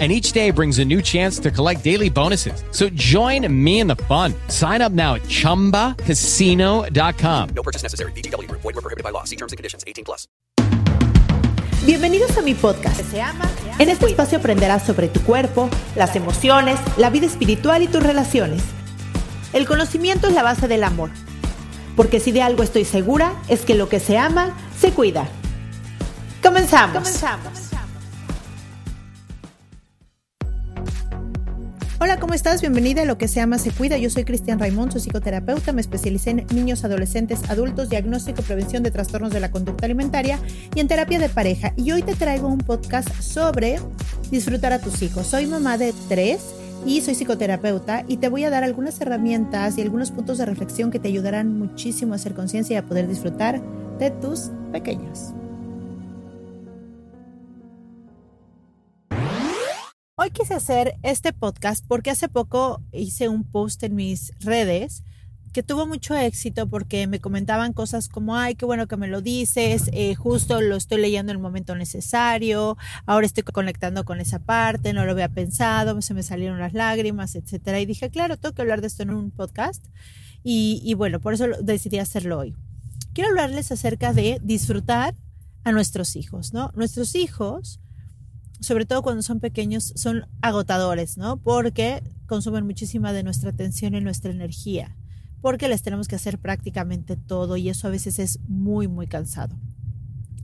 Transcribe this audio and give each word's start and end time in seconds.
and 0.00 0.10
each 0.10 0.32
day 0.32 0.50
brings 0.50 0.80
a 0.80 0.84
new 0.84 1.00
chance 1.00 1.38
to 1.38 1.52
collect 1.52 1.84
daily 1.84 2.10
bonuses. 2.10 2.64
So 2.72 2.88
join 2.96 3.46
me 3.48 3.78
in 3.78 3.86
the 3.86 3.94
fun. 4.08 4.34
Sign 4.48 4.82
up 4.82 4.90
now 4.90 5.14
at 5.14 5.22
ChumbaCasino.com. 5.28 7.48
No 7.54 7.62
purchase 7.62 7.84
necessary. 7.84 8.10
BGW. 8.12 8.50
Void 8.50 8.64
were 8.64 8.72
prohibited 8.82 9.04
by 9.04 9.10
law. 9.10 9.22
See 9.22 9.36
terms 9.36 9.52
and 9.52 9.56
conditions. 9.56 9.84
18 9.86 10.04
plus. 10.04 10.26
Bienvenidos 11.86 12.36
a 12.38 12.42
mi 12.42 12.54
podcast. 12.54 12.98
Se 13.10 13.20
ama, 13.20 13.46
en 13.78 13.90
este 13.90 14.06
espacio 14.06 14.38
aprenderás 14.38 14.86
sobre 14.86 15.08
tu 15.08 15.20
cuerpo, 15.20 15.68
las 15.96 16.16
emociones, 16.16 16.80
la 16.96 17.10
vida 17.10 17.26
espiritual 17.26 17.82
y 17.82 17.88
tus 17.88 18.02
relaciones. 18.02 18.62
El 19.52 19.66
conocimiento 19.66 20.26
es 20.26 20.32
la 20.32 20.42
base 20.42 20.66
del 20.66 20.82
amor. 20.82 21.10
Porque 21.94 22.20
si 22.20 22.32
de 22.32 22.40
algo 22.40 22.62
estoy 22.62 22.86
segura, 22.86 23.34
es 23.48 23.66
que 23.66 23.74
lo 23.74 23.90
que 23.90 24.00
se 24.00 24.16
ama, 24.16 24.56
se 24.80 24.92
cuida. 24.92 25.28
Comenzamos. 26.42 26.94
Comenzamos. 26.94 27.63
¿Cómo 32.34 32.38
estás? 32.38 32.62
Bienvenida 32.62 33.02
a 33.02 33.04
Lo 33.04 33.16
que 33.16 33.28
se 33.28 33.40
ama 33.40 33.58
se 33.58 33.70
cuida. 33.70 33.96
Yo 33.96 34.10
soy 34.10 34.24
Cristian 34.24 34.58
Raimond, 34.58 34.90
su 34.90 34.98
psicoterapeuta. 34.98 35.72
Me 35.72 35.80
especialicé 35.80 36.30
en 36.30 36.46
niños, 36.52 36.84
adolescentes, 36.84 37.48
adultos, 37.48 37.90
diagnóstico, 37.90 38.42
prevención 38.42 38.82
de 38.82 38.90
trastornos 38.90 39.32
de 39.32 39.38
la 39.38 39.52
conducta 39.52 39.86
alimentaria 39.86 40.40
y 40.74 40.80
en 40.80 40.88
terapia 40.88 41.20
de 41.20 41.28
pareja. 41.28 41.72
Y 41.76 41.92
hoy 41.92 42.02
te 42.02 42.16
traigo 42.16 42.48
un 42.48 42.58
podcast 42.58 43.08
sobre 43.20 43.78
disfrutar 44.32 44.72
a 44.72 44.80
tus 44.80 45.00
hijos. 45.02 45.28
Soy 45.28 45.46
mamá 45.46 45.78
de 45.78 45.94
tres 46.08 46.40
y 46.84 47.02
soy 47.02 47.14
psicoterapeuta 47.14 48.04
y 48.08 48.16
te 48.16 48.28
voy 48.28 48.42
a 48.42 48.50
dar 48.50 48.64
algunas 48.64 49.00
herramientas 49.00 49.78
y 49.78 49.82
algunos 49.82 50.10
puntos 50.10 50.38
de 50.38 50.46
reflexión 50.46 50.90
que 50.90 50.98
te 50.98 51.06
ayudarán 51.06 51.56
muchísimo 51.56 52.14
a 52.14 52.16
hacer 52.16 52.34
conciencia 52.34 52.74
y 52.74 52.78
a 52.78 52.84
poder 52.84 53.06
disfrutar 53.06 53.62
de 54.00 54.10
tus 54.10 54.50
pequeños. 54.72 55.34
Quise 60.34 60.52
hacer 60.52 60.96
este 61.04 61.32
podcast 61.32 61.84
porque 61.86 62.10
hace 62.10 62.28
poco 62.28 62.82
hice 62.92 63.28
un 63.28 63.44
post 63.44 63.84
en 63.84 63.94
mis 63.94 64.32
redes 64.40 65.04
que 65.52 65.62
tuvo 65.62 65.86
mucho 65.86 66.16
éxito 66.16 66.68
porque 66.68 67.06
me 67.06 67.20
comentaban 67.20 67.72
cosas 67.72 68.08
como, 68.08 68.36
ay, 68.36 68.56
qué 68.56 68.66
bueno 68.66 68.88
que 68.88 68.96
me 68.96 69.06
lo 69.06 69.20
dices, 69.20 69.88
eh, 69.92 70.16
justo 70.16 70.60
lo 70.60 70.74
estoy 70.74 71.00
leyendo 71.00 71.30
en 71.30 71.36
el 71.36 71.42
momento 71.42 71.76
necesario, 71.76 72.76
ahora 73.06 73.24
estoy 73.24 73.44
conectando 73.44 74.04
con 74.04 74.20
esa 74.20 74.40
parte, 74.40 74.92
no 74.92 75.04
lo 75.04 75.12
había 75.12 75.28
pensado, 75.28 76.02
se 76.02 76.14
me 76.14 76.24
salieron 76.24 76.58
las 76.58 76.74
lágrimas, 76.74 77.36
etcétera. 77.36 77.78
Y 77.78 77.86
dije, 77.86 78.10
claro, 78.10 78.36
tengo 78.36 78.56
que 78.56 78.62
hablar 78.62 78.80
de 78.80 78.88
esto 78.88 79.04
en 79.04 79.10
un 79.10 79.30
podcast. 79.30 79.84
Y, 80.42 80.80
y 80.82 80.94
bueno, 80.94 81.20
por 81.20 81.34
eso 81.34 81.46
decidí 81.62 81.98
hacerlo 82.00 82.40
hoy. 82.40 82.56
Quiero 83.12 83.30
hablarles 83.30 83.70
acerca 83.70 84.12
de 84.12 84.40
disfrutar 84.42 85.14
a 85.62 85.70
nuestros 85.70 86.16
hijos, 86.16 86.52
¿no? 86.52 86.72
Nuestros 86.74 87.14
hijos 87.14 87.78
sobre 88.64 88.86
todo 88.86 89.02
cuando 89.02 89.22
son 89.22 89.40
pequeños, 89.40 89.92
son 89.96 90.26
agotadores, 90.40 91.16
¿no? 91.16 91.36
Porque 91.36 92.02
consumen 92.26 92.66
muchísima 92.66 93.12
de 93.12 93.22
nuestra 93.22 93.50
atención 93.50 93.94
y 93.94 94.00
nuestra 94.00 94.32
energía, 94.32 94.96
porque 95.40 95.68
les 95.68 95.82
tenemos 95.82 96.08
que 96.08 96.16
hacer 96.16 96.38
prácticamente 96.38 97.16
todo 97.16 97.56
y 97.56 97.68
eso 97.68 97.86
a 97.86 97.90
veces 97.90 98.18
es 98.18 98.40
muy, 98.48 98.88
muy 98.88 99.06
cansado. 99.06 99.58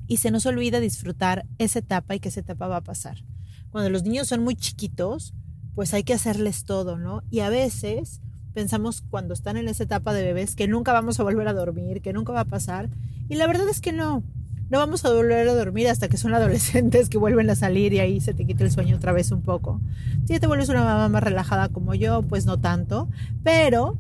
Y 0.07 0.19
se 0.19 0.31
nos 0.31 0.45
olvida 0.47 0.81
disfrutar 0.81 1.47
esa 1.59 1.79
etapa 1.79 2.15
y 2.15 2.21
que 2.21 2.29
esa 2.29 2.41
etapa 2.41 2.69
va 2.69 2.79
a 2.79 2.85
pasar. 2.85 3.25
Cuando 3.71 3.91
los 3.91 4.03
niños 4.03 4.29
son 4.29 4.43
muy 4.43 4.57
chiquitos, 4.57 5.33
pues 5.75 5.95
hay 5.95 6.03
que 6.03 6.15
hacerles 6.15 6.65
todo, 6.65 6.99
¿no? 6.99 7.23
Y 7.31 7.41
a 7.41 7.49
veces 7.49 8.21
pensamos 8.53 9.03
cuando 9.03 9.33
están 9.33 9.57
en 9.57 9.69
esa 9.69 9.85
etapa 9.85 10.13
de 10.13 10.25
bebés 10.25 10.57
que 10.57 10.69
nunca 10.69 10.93
vamos 10.93 11.21
a 11.21 11.23
volver 11.23 11.49
a 11.49 11.55
dormir, 11.55 12.03
que 12.03 12.13
nunca 12.13 12.33
va 12.33 12.41
a 12.41 12.45
pasar. 12.45 12.91
Y 13.29 13.37
la 13.37 13.47
verdad 13.47 13.69
es 13.69 13.81
que 13.81 13.93
no 13.93 14.25
no 14.71 14.79
vamos 14.79 15.05
a 15.05 15.13
volver 15.13 15.49
a 15.49 15.55
dormir 15.55 15.89
hasta 15.89 16.09
que 16.09 16.17
son 16.17 16.33
adolescentes 16.35 17.09
que 17.09 17.19
vuelven 17.19 17.51
a 17.51 17.57
salir 17.57 17.93
y 17.93 18.01
ahí 18.01 18.21
se 18.21 18.35
te 18.35 18.47
quita 18.47 18.65
el 18.65 18.71
sueño 18.71 18.97
otra 18.97 19.13
vez 19.13 19.31
un 19.33 19.43
poco. 19.43 19.81
Si 20.27 20.33
ya 20.33 20.41
te 20.41 20.47
vuelves 20.47 20.69
una 20.69 20.85
mamá 20.85 21.09
más 21.09 21.23
relajada 21.23 21.69
como 21.69 21.95
yo, 21.95 22.23
pues 22.23 22.47
no 22.47 22.59
tanto, 22.59 23.09
pero 23.43 23.99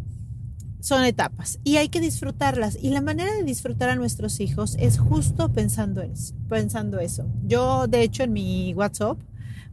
son 0.81 1.05
etapas 1.05 1.59
y 1.65 1.77
hay 1.77 1.89
que 1.89 2.01
disfrutarlas. 2.01 2.79
Y 2.81 2.91
la 2.91 3.03
manera 3.03 3.33
de 3.35 3.43
disfrutar 3.43 3.91
a 3.91 3.97
nuestros 3.97 4.41
hijos 4.41 4.77
es 4.79 4.99
justo 4.99 5.53
pensando, 5.53 6.03
pensando 6.49 7.01
eso. 7.01 7.27
Yo, 7.47 7.87
de 7.87 8.03
hecho, 8.03 8.23
en 8.23 8.33
mi 8.33 8.73
WhatsApp, 8.75 9.19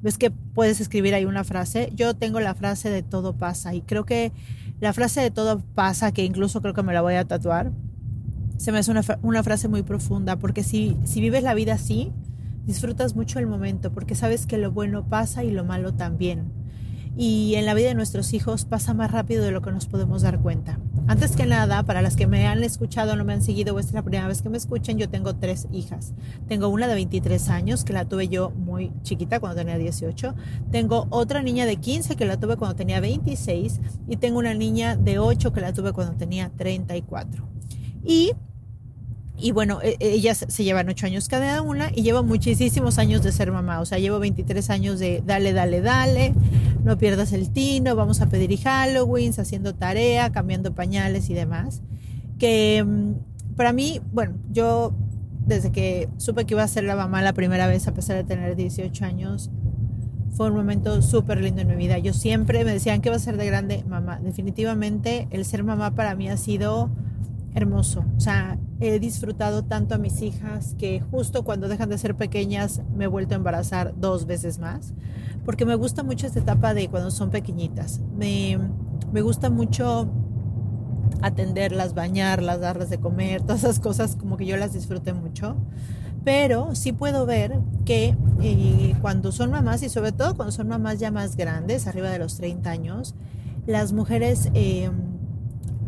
ves 0.02 0.18
que 0.18 0.32
puedes 0.32 0.82
escribir 0.82 1.14
ahí 1.14 1.26
una 1.26 1.44
frase. 1.44 1.92
Yo 1.96 2.16
tengo 2.16 2.40
la 2.40 2.56
frase 2.56 2.90
de 2.90 3.04
todo 3.04 3.34
pasa 3.34 3.74
y 3.74 3.82
creo 3.82 4.06
que 4.06 4.32
la 4.80 4.94
frase 4.94 5.22
de 5.22 5.32
todo 5.32 5.62
pasa, 5.76 6.12
que 6.12 6.24
incluso 6.24 6.62
creo 6.62 6.74
que 6.74 6.84
me 6.84 6.94
la 6.94 7.02
voy 7.02 7.16
a 7.16 7.26
tatuar, 7.26 7.72
se 8.58 8.72
me 8.72 8.80
hace 8.80 8.92
una, 8.92 9.02
una 9.22 9.44
frase 9.44 9.68
muy 9.68 9.84
profunda, 9.84 10.38
porque 10.38 10.64
si, 10.64 10.98
si 11.06 11.22
vives 11.22 11.44
la 11.44 11.54
vida 11.54 11.74
así, 11.74 12.12
disfrutas 12.66 13.16
mucho 13.16 13.40
el 13.40 13.48
momento, 13.48 13.92
porque 13.92 14.14
sabes 14.14 14.46
que 14.46 14.58
lo 14.58 14.72
bueno 14.72 15.08
pasa 15.08 15.44
y 15.44 15.52
lo 15.52 15.64
malo 15.64 15.94
también. 15.94 16.52
Y 17.20 17.56
en 17.56 17.66
la 17.66 17.74
vida 17.74 17.88
de 17.88 17.96
nuestros 17.96 18.32
hijos 18.34 18.66
pasa 18.66 18.94
más 18.94 19.10
rápido 19.10 19.44
de 19.44 19.50
lo 19.50 19.64
que 19.64 19.72
nos 19.72 19.88
podemos 19.88 20.22
dar 20.22 20.40
cuenta. 20.40 20.78
Antes 21.08 21.36
que 21.36 21.48
nada, 21.48 21.82
para 21.82 22.04
las 22.04 22.16
que 22.16 22.28
me 22.28 22.46
han 22.46 22.64
escuchado 22.64 23.16
no 23.16 23.26
me 23.26 23.34
han 23.34 23.42
seguido 23.42 23.74
o 23.74 23.80
es 23.80 23.92
la 23.92 24.04
primera 24.04 24.28
vez 24.28 24.44
que 24.44 24.50
me 24.50 24.58
escuchan, 24.58 25.00
yo 25.00 25.10
tengo 25.10 25.36
tres 25.36 25.68
hijas. 25.72 26.14
Tengo 26.48 26.68
una 26.68 26.88
de 26.88 26.94
23 26.94 27.50
años, 27.50 27.84
que 27.84 27.94
la 27.94 28.06
tuve 28.06 28.28
yo 28.28 28.52
muy 28.52 28.92
chiquita, 29.02 29.40
cuando 29.40 29.58
tenía 29.58 29.80
18. 29.80 30.36
Tengo 30.70 31.08
otra 31.10 31.42
niña 31.42 31.66
de 31.66 31.78
15, 31.78 32.16
que 32.18 32.26
la 32.26 32.40
tuve 32.40 32.56
cuando 32.56 32.76
tenía 32.76 33.00
26. 33.00 33.80
Y 34.08 34.18
tengo 34.18 34.38
una 34.38 34.54
niña 34.54 34.96
de 34.96 35.18
8, 35.18 35.54
que 35.54 35.62
la 35.62 35.74
tuve 35.74 35.94
cuando 35.94 36.14
tenía 36.18 36.52
34. 36.56 37.48
Y 38.04 38.34
y 39.40 39.52
bueno, 39.52 39.80
e, 39.84 39.98
e, 40.00 40.14
ellas 40.14 40.46
se 40.48 40.64
llevan 40.64 40.90
ocho 40.90 41.06
años 41.06 41.28
cada 41.28 41.62
una 41.62 41.92
y 41.94 42.02
llevo 42.02 42.24
muchísimos 42.24 42.98
años 42.98 43.24
de 43.24 43.32
ser 43.32 43.52
mamá. 43.52 43.80
O 43.80 43.86
sea, 43.86 44.00
llevo 44.00 44.20
23 44.20 44.70
años 44.70 45.00
de 45.00 45.22
dale, 45.26 45.54
dale, 45.54 45.82
dale, 45.82 46.34
no 46.84 46.98
pierdas 46.98 47.34
el 47.34 47.52
tino, 47.52 47.96
vamos 47.96 48.22
a 48.22 48.30
pedir 48.30 48.58
Halloween, 48.60 49.34
haciendo 49.38 49.76
tarea, 49.76 50.32
cambiando 50.32 50.74
pañales 50.74 51.30
y 51.30 51.34
demás. 51.34 51.82
Que 52.40 52.84
mm, 52.84 53.56
para 53.56 53.74
mí, 53.74 54.02
bueno, 54.12 54.36
yo 54.52 54.94
desde 55.46 55.72
que 55.72 56.10
supe 56.18 56.46
que 56.46 56.56
iba 56.56 56.64
a 56.64 56.68
ser 56.68 56.84
la 56.84 56.96
mamá 56.96 57.22
la 57.22 57.34
primera 57.34 57.68
vez, 57.68 57.88
a 57.88 57.94
pesar 57.94 58.18
de 58.18 58.24
tener 58.24 58.56
18 58.56 59.06
años, 59.06 59.52
fue 60.32 60.48
un 60.50 60.56
momento 60.56 61.02
súper 61.02 61.42
lindo 61.42 61.62
en 61.62 61.68
mi 61.68 61.76
vida. 61.76 61.98
Yo 62.00 62.14
siempre 62.14 62.64
me 62.66 62.72
decían 62.72 63.02
que 63.02 63.10
va 63.10 63.16
a 63.16 63.20
ser 63.20 63.38
de 63.38 63.46
grande 63.46 63.84
mamá. 63.88 64.20
Definitivamente 64.20 65.28
el 65.32 65.46
ser 65.46 65.64
mamá 65.64 65.96
para 65.96 66.16
mí 66.16 66.30
ha 66.30 66.38
sido 66.38 66.90
hermoso. 67.58 68.06
O 68.16 68.20
sea, 68.20 68.60
he 68.80 69.00
disfrutado 69.00 69.64
tanto 69.64 69.96
a 69.96 69.98
mis 69.98 70.22
hijas 70.22 70.76
que 70.78 71.02
justo 71.12 71.44
cuando 71.44 71.68
dejan 71.68 71.90
de 71.90 71.98
ser 71.98 72.16
pequeñas 72.16 72.82
me 72.96 73.06
he 73.06 73.08
vuelto 73.08 73.34
a 73.34 73.38
embarazar 73.38 73.94
dos 73.98 74.28
veces 74.28 74.60
más, 74.60 74.94
porque 75.44 75.66
me 75.66 75.76
gusta 75.76 76.04
mucho 76.04 76.28
esta 76.28 76.40
etapa 76.40 76.74
de 76.76 76.88
cuando 76.88 77.10
son 77.10 77.32
pequeñitas. 77.32 78.00
Me, 78.16 78.60
me 79.12 79.22
gusta 79.22 79.50
mucho 79.50 80.08
atenderlas, 81.22 81.96
bañarlas, 81.96 82.60
darles 82.60 82.92
de 82.92 83.00
comer, 83.00 83.42
todas 83.42 83.64
esas 83.64 83.80
cosas 83.80 84.16
como 84.16 84.38
que 84.38 84.46
yo 84.46 84.56
las 84.58 84.74
disfruté 84.74 85.14
mucho. 85.14 85.58
Pero 86.24 86.76
sí 86.76 86.92
puedo 86.92 87.26
ver 87.26 87.60
que 87.86 88.16
eh, 88.42 88.96
cuando 89.02 89.32
son 89.32 89.50
mamás 89.50 89.82
y 89.82 89.90
sobre 89.90 90.12
todo 90.12 90.36
cuando 90.36 90.52
son 90.52 90.68
mamás 90.68 91.00
ya 91.00 91.10
más 91.10 91.38
grandes, 91.38 91.88
arriba 91.88 92.10
de 92.10 92.20
los 92.20 92.36
30 92.36 92.70
años, 92.70 93.16
las 93.66 93.94
mujeres... 93.94 94.52
Eh, 94.54 94.92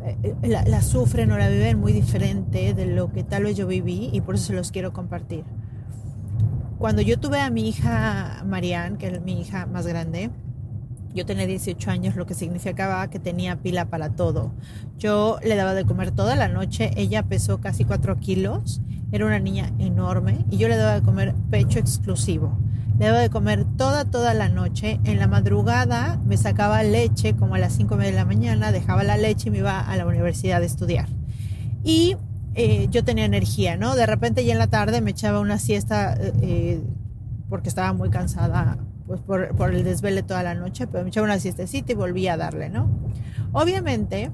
eh, 0.03 0.35
la, 0.43 0.81
sufren 0.81 1.31
o 1.31 1.37
la 1.37 1.49
viven 1.49 1.79
muy 1.79 1.91
diferente 1.91 2.73
de 2.73 2.85
lo 2.85 3.11
que 3.11 3.23
tal 3.23 3.43
vez 3.43 3.57
yo 3.57 3.67
viví 3.67 4.09
y 4.11 4.21
por 4.21 4.35
eso 4.35 4.45
se 4.45 4.53
los 4.53 4.71
quiero 4.71 4.93
compartir. 4.93 5.43
Cuando 6.77 7.01
yo 7.01 7.19
tuve 7.19 7.41
a 7.41 7.49
mi 7.49 7.67
hija 7.67 8.43
Marianne, 8.45 8.97
que 8.97 9.07
es 9.07 9.21
mi 9.21 9.41
hija 9.41 9.65
más 9.65 9.85
grande, 9.85 10.29
yo 11.13 11.25
tenía 11.25 11.45
18 11.47 11.89
años, 11.89 12.15
lo 12.15 12.25
que 12.25 12.33
significaba 12.33 13.09
que 13.09 13.19
tenía 13.19 13.57
pila 13.57 13.85
para 13.85 14.11
todo. 14.11 14.53
Yo 14.97 15.39
le 15.43 15.55
daba 15.55 15.73
de 15.73 15.85
comer 15.85 16.11
toda 16.11 16.35
la 16.35 16.47
noche, 16.47 16.91
ella 16.95 17.23
pesó 17.23 17.59
casi 17.59 17.83
4 17.83 18.17
kilos, 18.17 18.81
era 19.11 19.25
una 19.25 19.39
niña 19.39 19.71
enorme 19.79 20.45
y 20.49 20.57
yo 20.57 20.67
le 20.67 20.77
daba 20.77 20.95
de 20.95 21.01
comer 21.01 21.33
pecho 21.49 21.79
exclusivo. 21.79 22.57
Daba 22.99 23.19
de 23.19 23.29
comer 23.29 23.63
toda, 23.77 24.03
toda 24.03 24.33
la 24.33 24.49
noche. 24.49 24.99
En 25.05 25.19
la 25.19 25.27
madrugada 25.27 26.19
me 26.25 26.35
sacaba 26.35 26.83
leche 26.83 27.33
como 27.33 27.55
a 27.55 27.57
las 27.57 27.73
5 27.73 27.95
de 27.95 28.11
la 28.11 28.25
mañana, 28.25 28.73
dejaba 28.73 29.03
la 29.03 29.15
leche 29.15 29.47
y 29.47 29.51
me 29.51 29.59
iba 29.59 29.79
a 29.79 29.95
la 29.95 30.05
universidad 30.05 30.61
a 30.61 30.65
estudiar. 30.65 31.07
Y 31.81 32.17
eh, 32.55 32.89
yo 32.91 33.05
tenía 33.05 33.23
energía, 33.23 33.77
¿no? 33.77 33.95
De 33.95 34.05
repente 34.05 34.43
ya 34.43 34.51
en 34.51 34.59
la 34.59 34.67
tarde 34.67 34.99
me 34.99 35.11
echaba 35.11 35.39
una 35.39 35.59
siesta 35.59 36.17
eh, 36.19 36.81
porque 37.49 37.69
estaba 37.69 37.93
muy 37.93 38.09
cansada 38.09 38.77
pues 39.07 39.21
por, 39.21 39.55
por, 39.55 39.73
el 39.73 39.85
desvele 39.85 40.21
toda 40.21 40.43
la 40.43 40.53
noche, 40.53 40.85
pero 40.85 41.03
me 41.03 41.09
echaba 41.09 41.23
una 41.25 41.39
siestecita 41.39 41.93
y 41.93 41.95
volvía 41.95 42.33
a 42.33 42.37
darle, 42.37 42.69
¿no? 42.69 42.89
Obviamente, 43.53 44.29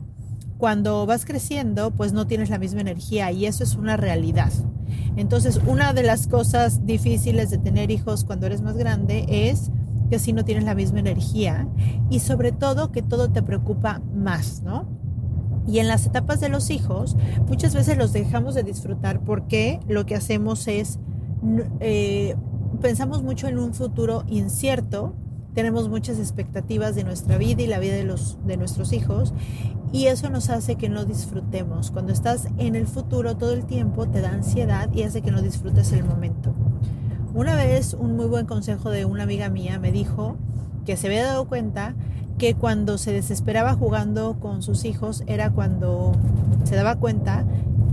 cuando 0.57 1.06
vas 1.06 1.25
creciendo, 1.25 1.92
pues 1.92 2.13
no 2.13 2.28
tienes 2.28 2.50
la 2.50 2.57
misma 2.57 2.81
energía 2.81 3.31
y 3.31 3.46
eso 3.46 3.63
es 3.63 3.75
una 3.75 3.98
realidad. 3.98 4.52
Entonces, 5.16 5.60
una 5.66 5.94
de 5.94 6.04
las 6.04 6.28
cosas 6.28 6.86
difíciles 6.86 7.50
de 7.50 7.57
tener 7.57 7.92
hijos 7.92 8.24
cuando 8.25 8.46
eres 8.46 8.62
más 8.62 8.78
grande 8.78 9.25
es 9.30 9.72
que 10.10 10.19
si 10.19 10.34
no 10.34 10.46
tienes 10.46 10.63
la 10.63 10.75
misma 10.75 11.00
energía 11.00 11.68
y 12.10 12.19
sobre 12.19 12.52
todo 12.52 12.92
que 12.92 13.02
todo 13.02 13.30
te 13.31 13.42
preocupa 13.42 14.02
más, 14.13 14.62
¿no? 14.62 14.88
Y 15.68 15.80
en 15.80 15.88
las 15.88 16.06
etapas 16.06 16.40
de 16.40 16.50
los 16.50 16.69
hijos, 16.69 17.18
muchas 17.48 17.74
veces 17.74 17.98
los 17.98 18.13
dejamos 18.13 18.54
de 18.54 18.63
disfrutar 18.63 19.22
porque 19.22 19.80
lo 19.88 20.06
que 20.06 20.16
hacemos 20.16 20.68
es, 20.68 21.00
eh, 21.80 22.36
pensamos 22.81 23.24
mucho 23.24 23.48
en 23.48 23.57
un 23.57 23.74
futuro 23.74 24.24
incierto, 24.28 25.16
tenemos 25.56 25.88
muchas 25.88 26.19
expectativas 26.19 26.96
de 26.96 27.06
nuestra 27.06 27.38
vida 27.38 27.63
y 27.63 27.68
la 27.68 27.80
vida 27.80 27.96
de, 27.96 28.04
los, 28.04 28.38
de 28.46 28.57
nuestros 28.57 28.92
hijos 28.94 29.34
y 29.92 30.07
eso 30.07 30.30
nos 30.30 30.50
hace 30.50 30.75
que 30.75 30.90
no 30.90 31.06
disfrutemos. 31.06 31.92
Cuando 31.92 32.12
estás 32.12 32.50
en 32.57 32.75
el 32.75 32.86
futuro 32.86 33.38
todo 33.38 33.54
el 33.54 33.66
tiempo 33.66 34.07
te 34.07 34.19
da 34.19 34.30
ansiedad 34.30 34.94
y 34.94 35.04
hace 35.04 35.22
que 35.22 35.31
no 35.31 35.42
disfrutes 35.42 35.94
el 35.94 36.04
momento. 36.04 36.54
Una 37.34 37.56
vez 37.56 37.94
un 37.94 38.16
muy 38.18 38.25
buen 38.25 38.46
consejo 38.46 38.90
de 38.90 39.06
una 39.06 39.24
amiga 39.24 39.50
mía 39.50 39.80
me 39.80 39.92
dijo 39.92 40.38
que 40.86 40.98
se 40.98 41.07
había 41.07 41.25
dado 41.25 41.48
cuenta 41.48 41.96
que 42.38 42.54
cuando 42.54 42.98
se 42.98 43.13
desesperaba 43.13 43.74
jugando 43.75 44.38
con 44.42 44.62
sus 44.62 44.84
hijos 44.84 45.24
era 45.25 45.52
cuando 45.52 46.12
se 46.66 46.75
daba 46.75 46.98
cuenta 46.98 47.46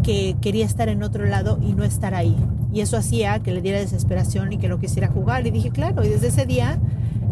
que 0.02 0.36
quería 0.40 0.66
estar 0.66 0.88
en 0.88 1.04
otro 1.04 1.26
lado 1.26 1.58
y 1.62 1.74
no 1.74 1.84
estar 1.84 2.12
ahí. 2.14 2.36
Y 2.72 2.80
eso 2.80 2.96
hacía 2.96 3.38
que 3.38 3.52
le 3.52 3.60
diera 3.60 3.78
desesperación 3.78 4.52
y 4.52 4.58
que 4.58 4.68
no 4.68 4.80
quisiera 4.80 5.06
jugar. 5.06 5.46
Y 5.46 5.52
dije, 5.52 5.70
claro, 5.70 6.04
y 6.04 6.08
desde 6.08 6.28
ese 6.28 6.44
día 6.44 6.80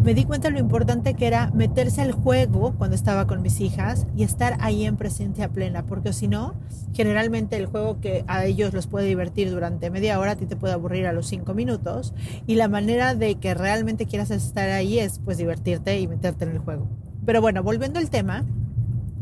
me 0.02 0.14
di 0.14 0.24
cuenta 0.24 0.48
de 0.48 0.54
lo 0.54 0.60
importante 0.60 1.14
que 1.14 1.26
era 1.26 1.50
meterse 1.50 2.00
al 2.00 2.12
juego 2.12 2.74
cuando 2.78 2.96
estaba 2.96 3.26
con 3.26 3.42
mis 3.42 3.60
hijas 3.60 4.06
y 4.16 4.22
estar 4.22 4.56
ahí 4.60 4.86
en 4.86 4.96
presencia 4.96 5.48
plena, 5.50 5.84
porque 5.84 6.12
si 6.12 6.26
no, 6.26 6.54
generalmente 6.94 7.56
el 7.56 7.66
juego 7.66 8.00
que 8.00 8.24
a 8.26 8.44
ellos 8.44 8.72
los 8.72 8.86
puede 8.86 9.06
divertir 9.06 9.50
durante 9.50 9.90
media 9.90 10.18
hora, 10.18 10.32
a 10.32 10.36
ti 10.36 10.46
te 10.46 10.56
puede 10.56 10.72
aburrir 10.72 11.06
a 11.06 11.12
los 11.12 11.26
cinco 11.26 11.52
minutos, 11.52 12.14
y 12.46 12.54
la 12.54 12.68
manera 12.68 13.14
de 13.14 13.34
que 13.34 13.52
realmente 13.52 14.06
quieras 14.06 14.30
estar 14.30 14.70
ahí 14.70 14.98
es 14.98 15.18
pues 15.18 15.36
divertirte 15.36 16.00
y 16.00 16.08
meterte 16.08 16.44
en 16.44 16.52
el 16.52 16.58
juego. 16.58 16.88
Pero 17.26 17.42
bueno, 17.42 17.62
volviendo 17.62 17.98
al 17.98 18.08
tema, 18.08 18.46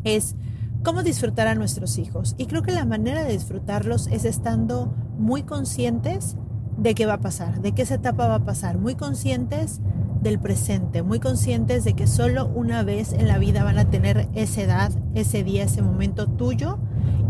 es 0.04 0.36
cómo 0.84 1.02
disfrutar 1.02 1.48
a 1.48 1.56
nuestros 1.56 1.98
hijos. 1.98 2.36
Y 2.38 2.46
creo 2.46 2.62
que 2.62 2.70
la 2.70 2.84
manera 2.84 3.24
de 3.24 3.32
disfrutarlos 3.32 4.06
es 4.06 4.24
estando 4.24 4.94
muy 5.18 5.42
conscientes 5.42 6.36
de 6.76 6.94
qué 6.94 7.06
va 7.06 7.14
a 7.14 7.20
pasar, 7.20 7.60
de 7.60 7.72
qué 7.72 7.82
esa 7.82 7.96
etapa 7.96 8.28
va 8.28 8.36
a 8.36 8.44
pasar, 8.44 8.78
muy 8.78 8.94
conscientes 8.94 9.80
del 10.20 10.38
presente, 10.38 11.02
muy 11.02 11.20
conscientes 11.20 11.84
de 11.84 11.94
que 11.94 12.06
solo 12.06 12.46
una 12.46 12.82
vez 12.82 13.12
en 13.12 13.28
la 13.28 13.38
vida 13.38 13.64
van 13.64 13.78
a 13.78 13.90
tener 13.90 14.28
esa 14.34 14.62
edad, 14.62 14.92
ese 15.14 15.44
día, 15.44 15.64
ese 15.64 15.82
momento 15.82 16.26
tuyo 16.26 16.78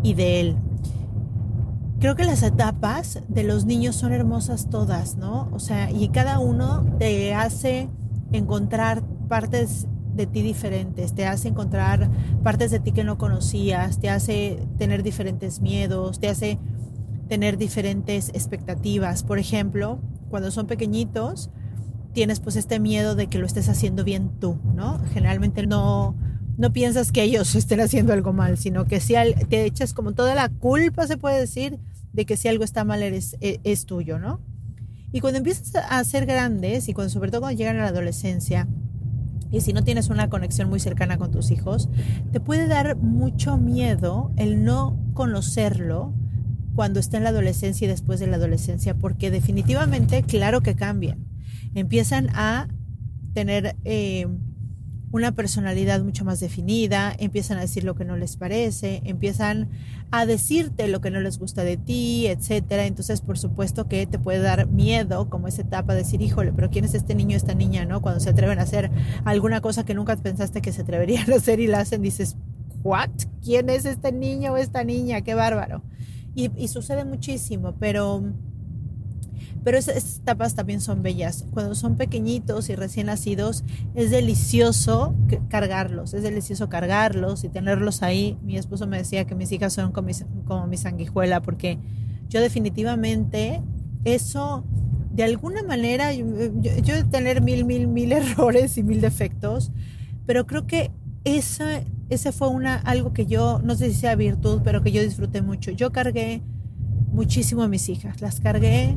y 0.02 0.14
de 0.14 0.40
él. 0.40 0.56
Creo 2.00 2.14
que 2.14 2.24
las 2.24 2.42
etapas 2.42 3.22
de 3.28 3.42
los 3.42 3.64
niños 3.64 3.96
son 3.96 4.12
hermosas 4.12 4.70
todas, 4.70 5.16
¿no? 5.16 5.48
O 5.52 5.58
sea, 5.58 5.90
y 5.90 6.08
cada 6.10 6.38
uno 6.38 6.86
te 6.98 7.34
hace 7.34 7.88
encontrar 8.32 9.02
partes 9.28 9.88
de 10.14 10.26
ti 10.26 10.42
diferentes, 10.42 11.12
te 11.14 11.26
hace 11.26 11.48
encontrar 11.48 12.08
partes 12.42 12.70
de 12.70 12.80
ti 12.80 12.92
que 12.92 13.04
no 13.04 13.18
conocías, 13.18 13.98
te 13.98 14.10
hace 14.10 14.66
tener 14.78 15.02
diferentes 15.02 15.60
miedos, 15.60 16.20
te 16.20 16.28
hace 16.28 16.58
tener 17.28 17.58
diferentes 17.58 18.30
expectativas. 18.30 19.22
Por 19.22 19.38
ejemplo, 19.38 19.98
cuando 20.28 20.50
son 20.50 20.66
pequeñitos, 20.66 21.50
tienes 22.18 22.40
pues 22.40 22.56
este 22.56 22.80
miedo 22.80 23.14
de 23.14 23.28
que 23.28 23.38
lo 23.38 23.46
estés 23.46 23.68
haciendo 23.68 24.02
bien 24.02 24.40
tú, 24.40 24.58
¿no? 24.74 25.00
Generalmente 25.14 25.68
no, 25.68 26.16
no 26.56 26.72
piensas 26.72 27.12
que 27.12 27.22
ellos 27.22 27.54
estén 27.54 27.78
haciendo 27.78 28.12
algo 28.12 28.32
mal, 28.32 28.58
sino 28.58 28.86
que 28.86 28.98
si 28.98 29.14
te 29.48 29.64
echas 29.64 29.94
como 29.94 30.14
toda 30.14 30.34
la 30.34 30.48
culpa, 30.48 31.06
se 31.06 31.16
puede 31.16 31.38
decir, 31.38 31.78
de 32.12 32.26
que 32.26 32.36
si 32.36 32.48
algo 32.48 32.64
está 32.64 32.82
mal 32.82 33.04
eres, 33.04 33.36
e, 33.40 33.60
es, 33.62 33.86
tuyo, 33.86 34.18
¿no? 34.18 34.40
Y 35.12 35.20
cuando 35.20 35.38
empiezas 35.38 35.72
a 35.76 36.02
ser 36.02 36.26
grandes 36.26 36.88
y 36.88 36.92
cuando 36.92 37.12
sobre 37.12 37.30
todo 37.30 37.42
cuando 37.42 37.56
llegan 37.56 37.76
a 37.76 37.82
la 37.82 37.90
adolescencia, 37.90 38.66
y 39.52 39.60
si 39.60 39.72
no 39.72 39.84
tienes 39.84 40.08
una 40.08 40.28
conexión 40.28 40.68
muy 40.68 40.80
cercana 40.80 41.18
con 41.18 41.30
tus 41.30 41.52
hijos, 41.52 41.88
te 42.32 42.40
puede 42.40 42.66
dar 42.66 42.96
mucho 42.96 43.58
miedo 43.58 44.32
el 44.34 44.64
no 44.64 44.98
conocerlo 45.14 46.14
cuando 46.74 46.98
está 46.98 47.18
en 47.18 47.22
la 47.22 47.30
adolescencia 47.30 47.84
y 47.84 47.88
después 47.88 48.18
de 48.18 48.26
la 48.26 48.38
adolescencia, 48.38 48.94
porque 48.94 49.30
definitivamente, 49.30 50.24
claro 50.24 50.62
que 50.62 50.74
cambian 50.74 51.27
empiezan 51.78 52.28
a 52.34 52.68
tener 53.34 53.76
eh, 53.84 54.26
una 55.10 55.32
personalidad 55.32 56.02
mucho 56.02 56.24
más 56.24 56.40
definida, 56.40 57.14
empiezan 57.18 57.58
a 57.58 57.62
decir 57.62 57.84
lo 57.84 57.94
que 57.94 58.04
no 58.04 58.16
les 58.16 58.36
parece, 58.36 59.00
empiezan 59.04 59.70
a 60.10 60.26
decirte 60.26 60.88
lo 60.88 61.00
que 61.00 61.10
no 61.10 61.20
les 61.20 61.38
gusta 61.38 61.64
de 61.64 61.76
ti, 61.76 62.26
etcétera. 62.26 62.84
Entonces, 62.84 63.20
por 63.22 63.38
supuesto 63.38 63.88
que 63.88 64.06
te 64.06 64.18
puede 64.18 64.40
dar 64.40 64.66
miedo, 64.68 65.30
como 65.30 65.48
esa 65.48 65.62
etapa, 65.62 65.94
de 65.94 66.00
decir, 66.00 66.20
híjole, 66.20 66.52
pero 66.52 66.70
¿quién 66.70 66.84
es 66.84 66.94
este 66.94 67.14
niño, 67.14 67.36
esta 67.36 67.54
niña, 67.54 67.86
no? 67.86 68.02
Cuando 68.02 68.20
se 68.20 68.30
atreven 68.30 68.58
a 68.58 68.62
hacer 68.62 68.90
alguna 69.24 69.60
cosa 69.60 69.84
que 69.84 69.94
nunca 69.94 70.16
pensaste 70.16 70.60
que 70.60 70.72
se 70.72 70.82
atreverían 70.82 71.30
a 71.32 71.36
hacer 71.36 71.60
y 71.60 71.66
la 71.66 71.80
hacen, 71.80 72.02
dices, 72.02 72.36
¿what? 72.82 73.10
¿Quién 73.42 73.70
es 73.70 73.86
este 73.86 74.12
niño 74.12 74.52
o 74.52 74.56
esta 74.56 74.84
niña? 74.84 75.22
Qué 75.22 75.34
bárbaro. 75.34 75.82
Y, 76.34 76.50
y 76.56 76.68
sucede 76.68 77.04
muchísimo, 77.04 77.74
pero 77.80 78.22
pero 79.68 79.76
esas 79.76 80.20
etapas 80.20 80.54
también 80.54 80.80
son 80.80 81.02
bellas. 81.02 81.44
Cuando 81.50 81.74
son 81.74 81.96
pequeñitos 81.96 82.70
y 82.70 82.74
recién 82.74 83.08
nacidos, 83.08 83.64
es 83.94 84.10
delicioso 84.10 85.14
cargarlos, 85.50 86.14
es 86.14 86.22
delicioso 86.22 86.70
cargarlos 86.70 87.44
y 87.44 87.50
tenerlos 87.50 88.02
ahí. 88.02 88.38
Mi 88.42 88.56
esposo 88.56 88.86
me 88.86 88.96
decía 88.96 89.26
que 89.26 89.34
mis 89.34 89.52
hijas 89.52 89.74
son 89.74 89.92
como 89.92 90.66
mi, 90.66 90.76
sanguijuela, 90.78 91.42
porque 91.42 91.78
yo 92.30 92.40
definitivamente 92.40 93.60
eso, 94.04 94.64
de 95.10 95.24
alguna 95.24 95.62
manera, 95.62 96.14
yo, 96.14 96.24
yo, 96.62 96.94
de 96.94 97.04
tener 97.04 97.42
mil, 97.42 97.66
mil, 97.66 97.88
mil 97.88 98.12
errores 98.12 98.78
y 98.78 98.82
mil 98.82 99.02
defectos, 99.02 99.70
pero 100.24 100.46
creo 100.46 100.66
que 100.66 100.92
esa, 101.24 101.82
ese 102.08 102.32
fue 102.32 102.48
una, 102.48 102.76
algo 102.76 103.12
que 103.12 103.26
yo, 103.26 103.60
no 103.62 103.74
sé 103.74 103.90
si 103.90 103.96
sea 103.96 104.14
virtud, 104.14 104.62
pero 104.64 104.82
que 104.82 104.92
yo 104.92 105.02
disfruté 105.02 105.42
mucho. 105.42 105.72
Yo 105.72 105.92
cargué 105.92 106.40
muchísimo 107.12 107.62
a 107.62 107.68
mis 107.68 107.90
hijas, 107.90 108.22
las 108.22 108.40
cargué 108.40 108.96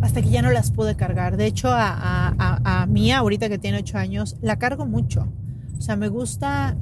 hasta 0.00 0.22
que 0.22 0.30
ya 0.30 0.42
no 0.42 0.50
las 0.50 0.70
pude 0.70 0.96
cargar. 0.96 1.36
De 1.36 1.46
hecho, 1.46 1.68
a, 1.68 1.88
a, 1.90 2.82
a, 2.82 2.86
Mía, 2.86 3.18
ahorita 3.18 3.48
que 3.48 3.58
tiene 3.58 3.78
8 3.78 3.98
años, 3.98 4.36
la 4.40 4.58
cargo 4.58 4.86
mucho. 4.86 5.32
O 5.78 5.80
sea, 5.80 5.96
me 5.96 6.08
gusta 6.08 6.76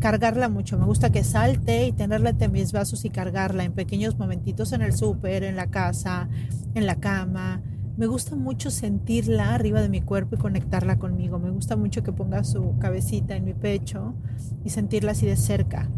cargarla 0.00 0.48
mucho. 0.48 0.78
Me 0.78 0.84
gusta 0.84 1.10
que 1.10 1.24
salte 1.24 1.86
y 1.86 1.92
tenerla 1.92 2.30
entre 2.30 2.48
mis 2.48 2.72
brazos 2.72 3.04
y 3.04 3.10
cargarla 3.10 3.64
en 3.64 3.72
pequeños 3.72 4.18
momentitos 4.18 4.72
en 4.72 4.82
el 4.82 4.92
súper, 4.92 5.44
en 5.44 5.56
la 5.56 5.68
casa, 5.68 6.28
en 6.74 6.86
la 6.86 6.96
cama. 6.96 7.62
Me 7.96 8.06
gusta 8.06 8.34
mucho 8.34 8.70
sentirla 8.70 9.54
arriba 9.54 9.80
de 9.80 9.88
mi 9.88 10.00
cuerpo 10.00 10.34
y 10.34 10.38
conectarla 10.38 10.98
conmigo. 10.98 11.38
Me 11.38 11.50
gusta 11.50 11.76
mucho 11.76 12.02
que 12.02 12.12
ponga 12.12 12.42
su 12.42 12.78
cabecita 12.78 13.36
en 13.36 13.44
mi 13.44 13.54
pecho 13.54 14.14
y 14.64 14.70
sentirla 14.70 15.12
así 15.12 15.26
de 15.26 15.36
cerca. 15.36 15.88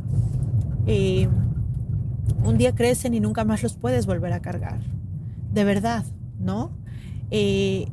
Eh, 0.86 1.28
un 2.44 2.58
día 2.58 2.74
crecen 2.74 3.14
y 3.14 3.20
nunca 3.20 3.44
más 3.44 3.62
los 3.62 3.74
puedes 3.74 4.06
volver 4.06 4.32
a 4.32 4.40
cargar. 4.40 4.80
De 5.52 5.64
verdad. 5.64 6.04
¿No? 6.44 6.70
Eh, 7.30 7.86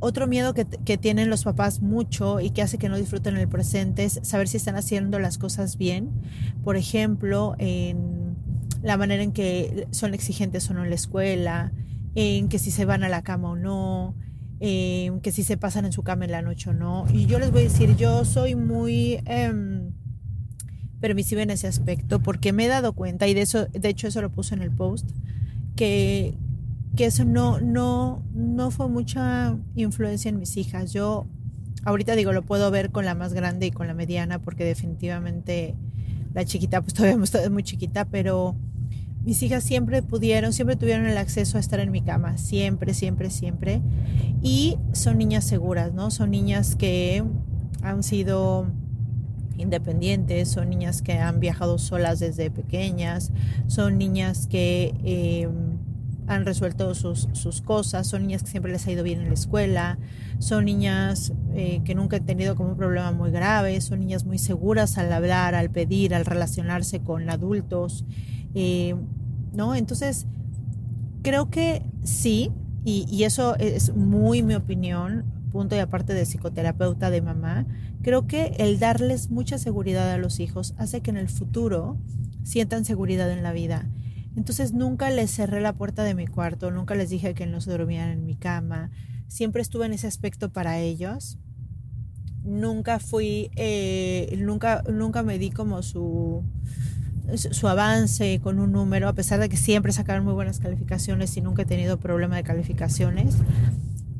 otro 0.00 0.26
miedo 0.26 0.52
que, 0.52 0.64
tienen 0.98 1.30
los 1.30 1.44
papás 1.44 1.80
mucho 1.80 2.40
y 2.40 2.50
que 2.50 2.60
hace 2.60 2.76
que 2.76 2.88
no 2.88 2.96
disfruten 2.96 3.36
el 3.36 3.46
presente 3.46 4.04
es 4.04 4.18
saber 4.24 4.48
si 4.48 4.56
están 4.56 4.74
haciendo 4.74 5.20
las 5.20 5.38
cosas 5.38 5.78
bien. 5.78 6.10
Por 6.64 6.76
ejemplo, 6.76 7.54
en 7.58 8.34
la 8.82 8.96
manera 8.96 9.22
en 9.22 9.30
que 9.30 9.86
son 9.92 10.12
exigentes 10.12 10.68
o 10.68 10.74
no 10.74 10.82
en 10.82 10.90
la 10.90 10.96
escuela, 10.96 11.72
en 12.16 12.48
que 12.48 12.58
si 12.58 12.72
se 12.72 12.84
van 12.84 13.04
a 13.04 13.08
la 13.08 13.22
cama 13.22 13.50
o 13.50 13.56
no, 13.56 14.16
en 14.58 15.20
que 15.20 15.30
si 15.30 15.44
se 15.44 15.56
pasan 15.56 15.84
en 15.84 15.92
su 15.92 16.02
cama 16.02 16.24
en 16.24 16.32
la 16.32 16.42
noche 16.42 16.70
o 16.70 16.72
no. 16.72 17.04
Y 17.12 17.26
yo 17.26 17.38
les 17.38 17.52
voy 17.52 17.60
a 17.60 17.64
decir, 17.64 17.94
yo 17.94 18.24
soy 18.24 18.56
muy 18.56 19.20
em, 19.24 19.92
permisiva 21.00 21.42
en 21.42 21.50
ese 21.50 21.68
aspecto 21.68 22.20
porque 22.20 22.52
me 22.52 22.64
he 22.64 22.68
dado 22.68 22.92
cuenta, 22.92 23.28
y 23.28 23.34
de 23.34 23.42
eso, 23.42 23.66
de 23.66 23.88
hecho 23.88 24.08
eso 24.08 24.20
lo 24.20 24.30
puse 24.30 24.56
en 24.56 24.62
el 24.62 24.72
post, 24.72 25.08
que, 25.76 26.34
que 26.96 27.06
eso 27.06 27.24
no, 27.24 27.60
no, 27.60 28.22
no 28.34 28.70
fue 28.70 28.88
mucha 28.88 29.56
influencia 29.74 30.28
en 30.28 30.38
mis 30.38 30.56
hijas. 30.56 30.92
Yo 30.92 31.26
ahorita 31.84 32.14
digo, 32.14 32.32
lo 32.32 32.42
puedo 32.42 32.70
ver 32.70 32.90
con 32.90 33.04
la 33.04 33.14
más 33.14 33.32
grande 33.32 33.66
y 33.66 33.70
con 33.70 33.86
la 33.86 33.94
mediana, 33.94 34.40
porque 34.40 34.64
definitivamente 34.64 35.74
la 36.34 36.44
chiquita, 36.44 36.80
pues 36.82 36.94
todavía 36.94 37.22
es 37.22 37.50
muy 37.50 37.62
chiquita, 37.62 38.04
pero 38.04 38.56
mis 39.24 39.42
hijas 39.42 39.64
siempre 39.64 40.02
pudieron, 40.02 40.52
siempre 40.52 40.76
tuvieron 40.76 41.06
el 41.06 41.16
acceso 41.16 41.56
a 41.56 41.60
estar 41.60 41.80
en 41.80 41.90
mi 41.90 42.02
cama, 42.02 42.38
siempre, 42.38 42.92
siempre, 42.94 43.30
siempre. 43.30 43.80
Y 44.42 44.76
son 44.92 45.18
niñas 45.18 45.44
seguras, 45.46 45.92
¿no? 45.92 46.10
Son 46.10 46.30
niñas 46.30 46.76
que 46.76 47.24
han 47.82 48.02
sido 48.02 48.66
independientes, 49.56 50.48
son 50.48 50.70
niñas 50.70 51.02
que 51.02 51.18
han 51.18 51.40
viajado 51.40 51.78
solas 51.78 52.18
desde 52.18 52.50
pequeñas, 52.50 53.32
son 53.66 53.96
niñas 53.96 54.46
que... 54.46 54.94
Eh, 55.04 55.48
han 56.26 56.44
resuelto 56.44 56.94
sus, 56.94 57.62
cosas, 57.62 58.06
son 58.06 58.22
niñas 58.22 58.42
que 58.42 58.50
siempre 58.50 58.72
les 58.72 58.86
ha 58.86 58.92
ido 58.92 59.02
bien 59.02 59.20
en 59.20 59.28
la 59.28 59.34
escuela, 59.34 59.98
son 60.38 60.64
niñas 60.64 61.32
eh, 61.54 61.80
que 61.84 61.94
nunca 61.94 62.16
han 62.16 62.26
tenido 62.26 62.54
como 62.56 62.70
un 62.70 62.76
problema 62.76 63.12
muy 63.12 63.30
grave, 63.30 63.80
son 63.80 64.00
niñas 64.00 64.24
muy 64.24 64.38
seguras 64.38 64.98
al 64.98 65.12
hablar, 65.12 65.54
al 65.54 65.70
pedir, 65.70 66.14
al 66.14 66.24
relacionarse 66.24 67.00
con 67.00 67.28
adultos. 67.28 68.04
Eh, 68.54 68.94
¿no? 69.52 69.74
Entonces, 69.74 70.26
creo 71.22 71.50
que 71.50 71.82
sí, 72.02 72.50
y, 72.84 73.06
y 73.10 73.24
eso 73.24 73.56
es 73.56 73.94
muy 73.94 74.42
mi 74.42 74.54
opinión, 74.54 75.24
punto 75.50 75.76
y 75.76 75.80
aparte 75.80 76.14
de 76.14 76.24
psicoterapeuta 76.24 77.10
de 77.10 77.20
mamá, 77.20 77.66
creo 78.02 78.26
que 78.26 78.54
el 78.58 78.78
darles 78.78 79.30
mucha 79.30 79.58
seguridad 79.58 80.10
a 80.10 80.18
los 80.18 80.40
hijos 80.40 80.74
hace 80.78 81.00
que 81.00 81.10
en 81.10 81.18
el 81.18 81.28
futuro 81.28 81.98
sientan 82.42 82.84
seguridad 82.84 83.30
en 83.30 83.42
la 83.42 83.52
vida. 83.52 83.86
Entonces 84.36 84.72
nunca 84.72 85.10
les 85.10 85.30
cerré 85.30 85.60
la 85.60 85.74
puerta 85.74 86.04
de 86.04 86.14
mi 86.14 86.26
cuarto, 86.26 86.70
nunca 86.70 86.94
les 86.94 87.10
dije 87.10 87.34
que 87.34 87.46
no 87.46 87.60
se 87.60 87.70
dormían 87.70 88.10
en 88.10 88.24
mi 88.24 88.34
cama, 88.34 88.90
siempre 89.28 89.62
estuve 89.62 89.86
en 89.86 89.92
ese 89.92 90.06
aspecto 90.06 90.52
para 90.52 90.78
ellos. 90.78 91.38
Nunca 92.44 92.98
fui, 92.98 93.50
eh, 93.56 94.36
nunca, 94.38 94.82
nunca 94.90 95.22
me 95.22 95.38
di 95.38 95.50
como 95.50 95.82
su, 95.82 96.42
su 97.36 97.68
avance 97.68 98.40
con 98.42 98.58
un 98.58 98.72
número, 98.72 99.08
a 99.08 99.12
pesar 99.12 99.38
de 99.38 99.48
que 99.48 99.56
siempre 99.56 99.92
sacaron 99.92 100.24
muy 100.24 100.34
buenas 100.34 100.58
calificaciones 100.58 101.36
y 101.36 101.40
nunca 101.40 101.62
he 101.62 101.66
tenido 101.66 102.00
problema 102.00 102.36
de 102.36 102.42
calificaciones. 102.42 103.36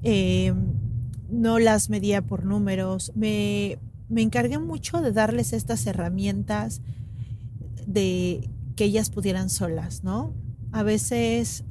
Eh, 0.02 0.54
no 1.28 1.58
las 1.58 1.88
medía 1.90 2.22
por 2.22 2.44
números. 2.44 3.12
Me, 3.14 3.78
me 4.08 4.22
encargué 4.22 4.58
mucho 4.58 5.00
de 5.00 5.12
darles 5.12 5.52
estas 5.52 5.86
herramientas 5.86 6.80
de 7.86 8.48
que 8.76 8.84
ellas 8.84 9.10
pudieran 9.10 9.50
solas, 9.50 10.04
¿no? 10.04 10.34
A 10.72 10.82
veces 10.82 11.64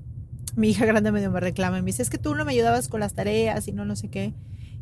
mi 0.56 0.70
hija 0.70 0.86
grande 0.86 1.12
medio 1.12 1.32
me 1.32 1.40
reclama 1.40 1.80
y 1.80 1.82
me 1.82 1.88
dice, 1.88 2.02
es 2.02 2.10
que 2.10 2.18
tú 2.18 2.36
no 2.36 2.46
me 2.46 2.52
ayudabas 2.52 2.88
con 2.88 3.00
las 3.00 3.14
tareas 3.14 3.68
y 3.68 3.72
no, 3.72 3.86
no 3.86 3.96
sé 3.96 4.10
qué. 4.10 4.34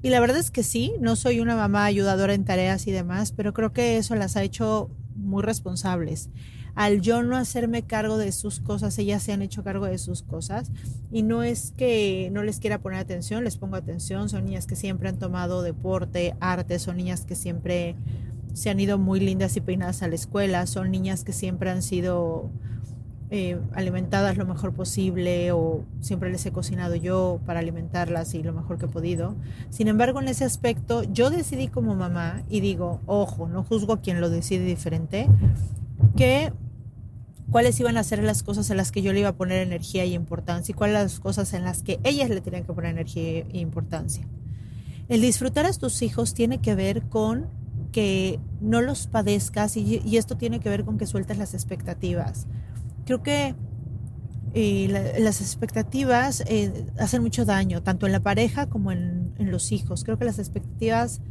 Y 0.02 0.10
la 0.10 0.20
verdad 0.20 0.38
es 0.38 0.52
que 0.52 0.64
sí, 0.64 0.94
no 1.00 1.16
soy 1.16 1.40
una 1.40 1.56
mamá 1.56 1.86
ayudadora 1.86 2.34
en 2.34 2.46
tareas 2.46 2.88
y 2.88 2.92
demás, 2.92 3.34
pero 3.34 3.54
creo 3.54 3.74
que 3.74 3.98
eso 3.98 4.16
las 4.16 4.38
ha 4.38 4.44
hecho 4.44 4.90
muy 5.16 5.44
responsables. 5.44 6.30
Al 6.76 7.02
yo 7.02 7.24
no 7.24 7.36
hacerme 7.36 7.84
cargo 7.84 8.18
de 8.18 8.32
sus 8.32 8.62
cosas, 8.62 8.98
ellas 9.00 9.22
se 9.22 9.34
han 9.34 9.42
hecho 9.42 9.64
cargo 9.64 9.86
de 9.86 9.98
sus 9.98 10.24
cosas. 10.24 10.72
Y 11.12 11.24
no 11.24 11.44
es 11.44 11.74
que 11.76 12.30
no 12.32 12.44
les 12.44 12.60
quiera 12.60 12.80
poner 12.80 13.00
atención, 13.00 13.44
les 13.44 13.58
pongo 13.58 13.76
atención. 13.76 14.30
Son 14.30 14.46
niñas 14.46 14.66
que 14.66 14.78
siempre 14.78 15.10
han 15.10 15.20
tomado 15.20 15.62
deporte, 15.62 16.36
arte, 16.40 16.80
son 16.80 16.96
niñas 16.96 17.26
que 17.26 17.36
siempre 17.36 17.98
se 18.60 18.70
han 18.70 18.78
ido 18.82 18.98
muy 18.98 19.22
lindas 19.22 19.56
y 19.56 19.62
peinadas 19.62 20.04
a 20.04 20.10
la 20.10 20.16
escuela, 20.16 20.68
son 20.68 20.92
niñas 20.92 21.24
que 21.24 21.32
siempre 21.32 21.70
han 21.70 21.82
sido 21.82 22.52
eh, 23.30 23.58
alimentadas 23.72 24.36
lo 24.36 24.46
mejor 24.46 24.74
posible 24.74 25.54
o 25.54 25.86
siempre 26.02 26.30
les 26.30 26.46
he 26.46 26.52
cocinado 26.52 26.96
yo 26.96 27.40
para 27.46 27.62
alimentarlas 27.62 28.34
y 28.34 28.44
lo 28.44 28.52
mejor 28.52 28.78
que 28.78 28.88
he 28.88 28.90
podido. 28.90 29.38
Sin 29.70 29.88
embargo, 29.88 30.20
en 30.20 30.28
ese 30.28 30.44
aspecto 30.44 31.04
yo 31.04 31.30
decidí 31.30 31.70
como 31.70 31.96
mamá 31.96 32.44
y 32.50 32.60
digo, 32.60 33.00
ojo, 33.06 33.48
no 33.48 33.64
juzgo 33.64 33.94
a 33.94 34.02
quien 34.02 34.20
lo 34.20 34.30
decide 34.30 34.66
diferente, 34.66 35.30
que 36.18 36.52
cuáles 37.50 37.80
iban 37.80 37.96
a 37.96 38.04
ser 38.04 38.22
las 38.22 38.44
cosas 38.44 38.70
en 38.72 38.76
las 38.76 38.92
que 38.92 39.02
yo 39.02 39.14
le 39.14 39.22
iba 39.22 39.30
a 39.30 39.38
poner 39.38 39.66
energía 39.66 40.04
y 40.04 40.16
importancia 40.16 40.74
y 40.74 40.76
cuáles 40.76 40.96
las 40.96 41.20
cosas 41.22 41.54
en 41.54 41.64
las 41.64 41.82
que 41.82 42.02
ellas 42.04 42.30
le 42.30 42.42
tenían 42.42 42.66
que 42.66 42.74
poner 42.74 42.92
energía 42.92 43.46
e 43.54 43.60
importancia. 43.60 44.28
El 45.08 45.22
disfrutar 45.22 45.66
a 45.66 45.72
tus 45.72 46.02
hijos 46.02 46.34
tiene 46.34 46.58
que 46.58 46.76
ver 46.76 47.04
con 47.04 47.48
que 47.92 48.40
no 48.62 48.82
los 48.82 49.08
padezcas 49.08 49.78
y, 49.78 50.18
esto 50.18 50.38
tiene 50.38 50.60
que 50.60 50.70
ver 50.70 50.86
con 50.86 50.98
que 50.98 51.06
sueltes 51.06 51.38
las 51.38 51.54
expectativas 51.54 52.48
creo 53.06 53.24
que 53.24 53.56
eh, 54.54 55.16
las 55.20 55.42
expectativas 55.42 56.44
eh, 56.48 56.86
hacen 57.00 57.24
mucho 57.24 57.44
daño, 57.44 57.82
tanto 57.82 58.06
en 58.06 58.12
la 58.12 58.20
pareja 58.20 58.68
como 58.68 58.92
en, 58.92 59.34
en, 59.40 59.50
los 59.50 59.72
hijos. 59.72 60.04
Creo 60.04 60.18
que 60.20 60.26
las 60.26 60.38
expectativas 60.38 61.22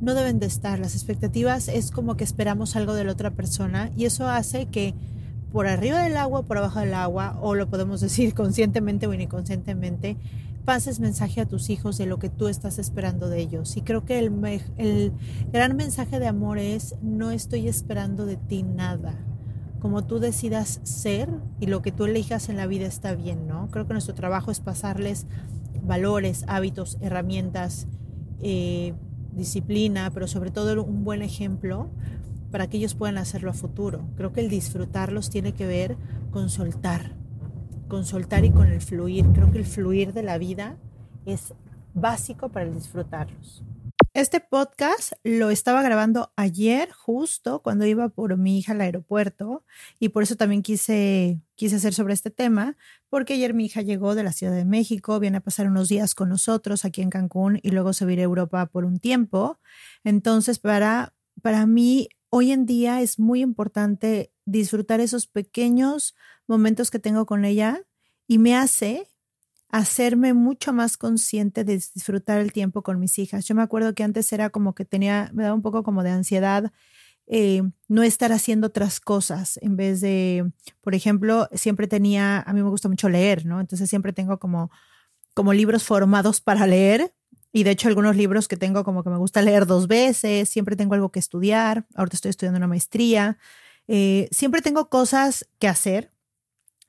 no 0.00 0.14
deben 0.14 0.40
de 0.40 0.46
estar. 0.46 0.78
Las 0.78 0.94
expectativas 0.94 1.68
es 1.68 1.90
como 1.92 2.16
que 2.16 2.24
esperamos 2.24 2.74
algo 2.74 2.94
de 2.94 3.04
la 3.04 3.12
otra 3.12 3.30
persona 3.30 3.90
y 3.96 4.04
eso 4.04 4.28
hace 4.28 4.66
que 4.66 4.94
por 5.52 5.66
arriba 5.66 6.02
del 6.02 6.16
agua, 6.16 6.42
por 6.42 6.58
abajo 6.58 6.80
del 6.80 6.94
agua, 6.94 7.38
o 7.40 7.54
lo 7.54 7.68
podemos 7.68 8.00
decir 8.00 8.34
conscientemente 8.34 9.06
o 9.06 9.14
inconscientemente, 9.14 10.16
pases 10.68 11.00
mensaje 11.00 11.40
a 11.40 11.46
tus 11.46 11.70
hijos 11.70 11.96
de 11.96 12.04
lo 12.04 12.18
que 12.18 12.28
tú 12.28 12.46
estás 12.46 12.78
esperando 12.78 13.30
de 13.30 13.40
ellos. 13.40 13.78
Y 13.78 13.80
creo 13.80 14.04
que 14.04 14.18
el, 14.18 15.12
gran 15.50 15.74
mensaje 15.76 16.18
de 16.18 16.26
amor 16.26 16.58
es, 16.58 16.94
no 17.00 17.30
estoy 17.30 17.68
esperando 17.68 18.26
de 18.26 18.36
ti 18.36 18.64
nada 18.64 19.14
como 19.80 20.04
tú 20.04 20.18
decidas 20.18 20.80
ser 20.82 21.30
y 21.58 21.68
lo 21.68 21.80
que 21.80 21.90
tú 21.90 22.04
elijas 22.04 22.50
en 22.50 22.58
la 22.58 22.66
vida 22.66 22.84
está 22.84 23.14
bien, 23.14 23.46
¿no? 23.46 23.68
Creo 23.70 23.86
que 23.86 23.94
nuestro 23.94 24.14
trabajo 24.14 24.50
es 24.50 24.60
pasarles 24.60 25.24
valores, 25.82 26.44
hábitos, 26.48 26.98
herramientas, 27.00 27.86
eh, 28.42 28.92
disciplina, 29.32 30.10
pero 30.12 30.26
sobre 30.26 30.50
todo 30.50 30.84
un 30.84 31.02
buen 31.02 31.22
ejemplo 31.22 31.88
para 32.50 32.66
que 32.66 32.76
ellos 32.76 32.94
puedan 32.94 33.16
hacerlo 33.16 33.52
a 33.52 33.54
futuro. 33.54 34.06
Creo 34.16 34.34
que 34.34 34.42
el 34.42 34.50
disfrutarlos 34.50 35.30
tiene 35.30 35.54
que 35.54 35.66
ver 35.66 35.96
con 36.30 36.50
soltar, 36.50 37.14
con 37.88 38.04
soltar 38.04 38.44
y 38.44 38.50
con 38.50 38.68
el 38.68 38.80
fluir. 38.80 39.24
Creo 39.34 39.50
que 39.50 39.58
el 39.58 39.66
fluir 39.66 40.12
de 40.12 40.22
la 40.22 40.38
vida 40.38 40.76
es 41.26 41.54
básico 41.94 42.50
para 42.50 42.70
disfrutarlos. 42.70 43.64
Este 44.14 44.40
podcast 44.40 45.12
lo 45.22 45.50
estaba 45.50 45.82
grabando 45.82 46.32
ayer, 46.36 46.90
justo 46.92 47.60
cuando 47.62 47.86
iba 47.86 48.08
por 48.08 48.36
mi 48.36 48.58
hija 48.58 48.72
al 48.72 48.80
aeropuerto, 48.80 49.64
y 50.00 50.08
por 50.08 50.22
eso 50.22 50.34
también 50.34 50.62
quise, 50.62 51.40
quise 51.54 51.76
hacer 51.76 51.94
sobre 51.94 52.14
este 52.14 52.30
tema, 52.30 52.76
porque 53.10 53.34
ayer 53.34 53.54
mi 53.54 53.66
hija 53.66 53.82
llegó 53.82 54.14
de 54.14 54.24
la 54.24 54.32
Ciudad 54.32 54.54
de 54.54 54.64
México, 54.64 55.20
viene 55.20 55.38
a 55.38 55.40
pasar 55.40 55.68
unos 55.68 55.88
días 55.88 56.14
con 56.14 56.30
nosotros 56.30 56.84
aquí 56.84 57.02
en 57.02 57.10
Cancún 57.10 57.60
y 57.62 57.70
luego 57.70 57.92
se 57.92 58.04
va 58.04 58.10
a 58.10 58.14
ir 58.14 58.20
a 58.20 58.24
Europa 58.24 58.66
por 58.66 58.84
un 58.84 58.98
tiempo. 58.98 59.58
Entonces, 60.04 60.58
para, 60.58 61.14
para 61.42 61.66
mí, 61.66 62.08
hoy 62.30 62.52
en 62.52 62.66
día 62.66 63.00
es 63.00 63.18
muy 63.18 63.40
importante 63.40 64.32
disfrutar 64.50 65.00
esos 65.00 65.26
pequeños 65.26 66.14
momentos 66.46 66.90
que 66.90 66.98
tengo 66.98 67.26
con 67.26 67.44
ella 67.44 67.82
y 68.26 68.38
me 68.38 68.56
hace 68.56 69.08
hacerme 69.70 70.32
mucho 70.32 70.72
más 70.72 70.96
consciente 70.96 71.64
de 71.64 71.74
disfrutar 71.74 72.40
el 72.40 72.52
tiempo 72.52 72.82
con 72.82 72.98
mis 72.98 73.18
hijas. 73.18 73.46
Yo 73.46 73.54
me 73.54 73.62
acuerdo 73.62 73.94
que 73.94 74.02
antes 74.02 74.32
era 74.32 74.48
como 74.50 74.74
que 74.74 74.86
tenía, 74.86 75.30
me 75.34 75.42
daba 75.42 75.54
un 75.54 75.62
poco 75.62 75.82
como 75.82 76.02
de 76.02 76.10
ansiedad 76.10 76.72
eh, 77.26 77.62
no 77.88 78.02
estar 78.02 78.32
haciendo 78.32 78.68
otras 78.68 79.00
cosas 79.00 79.58
en 79.60 79.76
vez 79.76 80.00
de, 80.00 80.50
por 80.80 80.94
ejemplo, 80.94 81.46
siempre 81.52 81.86
tenía, 81.86 82.40
a 82.40 82.52
mí 82.54 82.62
me 82.62 82.70
gusta 82.70 82.88
mucho 82.88 83.10
leer, 83.10 83.44
¿no? 83.44 83.60
Entonces 83.60 83.90
siempre 83.90 84.14
tengo 84.14 84.38
como, 84.38 84.70
como 85.34 85.52
libros 85.52 85.84
formados 85.84 86.40
para 86.40 86.66
leer. 86.66 87.12
Y 87.52 87.64
de 87.64 87.72
hecho 87.72 87.88
algunos 87.88 88.16
libros 88.16 88.48
que 88.48 88.56
tengo 88.56 88.82
como 88.84 89.02
que 89.02 89.10
me 89.10 89.18
gusta 89.18 89.42
leer 89.42 89.66
dos 89.66 89.88
veces, 89.88 90.48
siempre 90.48 90.76
tengo 90.76 90.94
algo 90.94 91.10
que 91.10 91.18
estudiar, 91.18 91.86
ahorita 91.94 92.16
estoy 92.16 92.30
estudiando 92.30 92.58
una 92.58 92.66
maestría, 92.66 93.38
eh, 93.88 94.28
siempre 94.30 94.62
tengo 94.62 94.88
cosas 94.88 95.48
que 95.58 95.68
hacer 95.68 96.10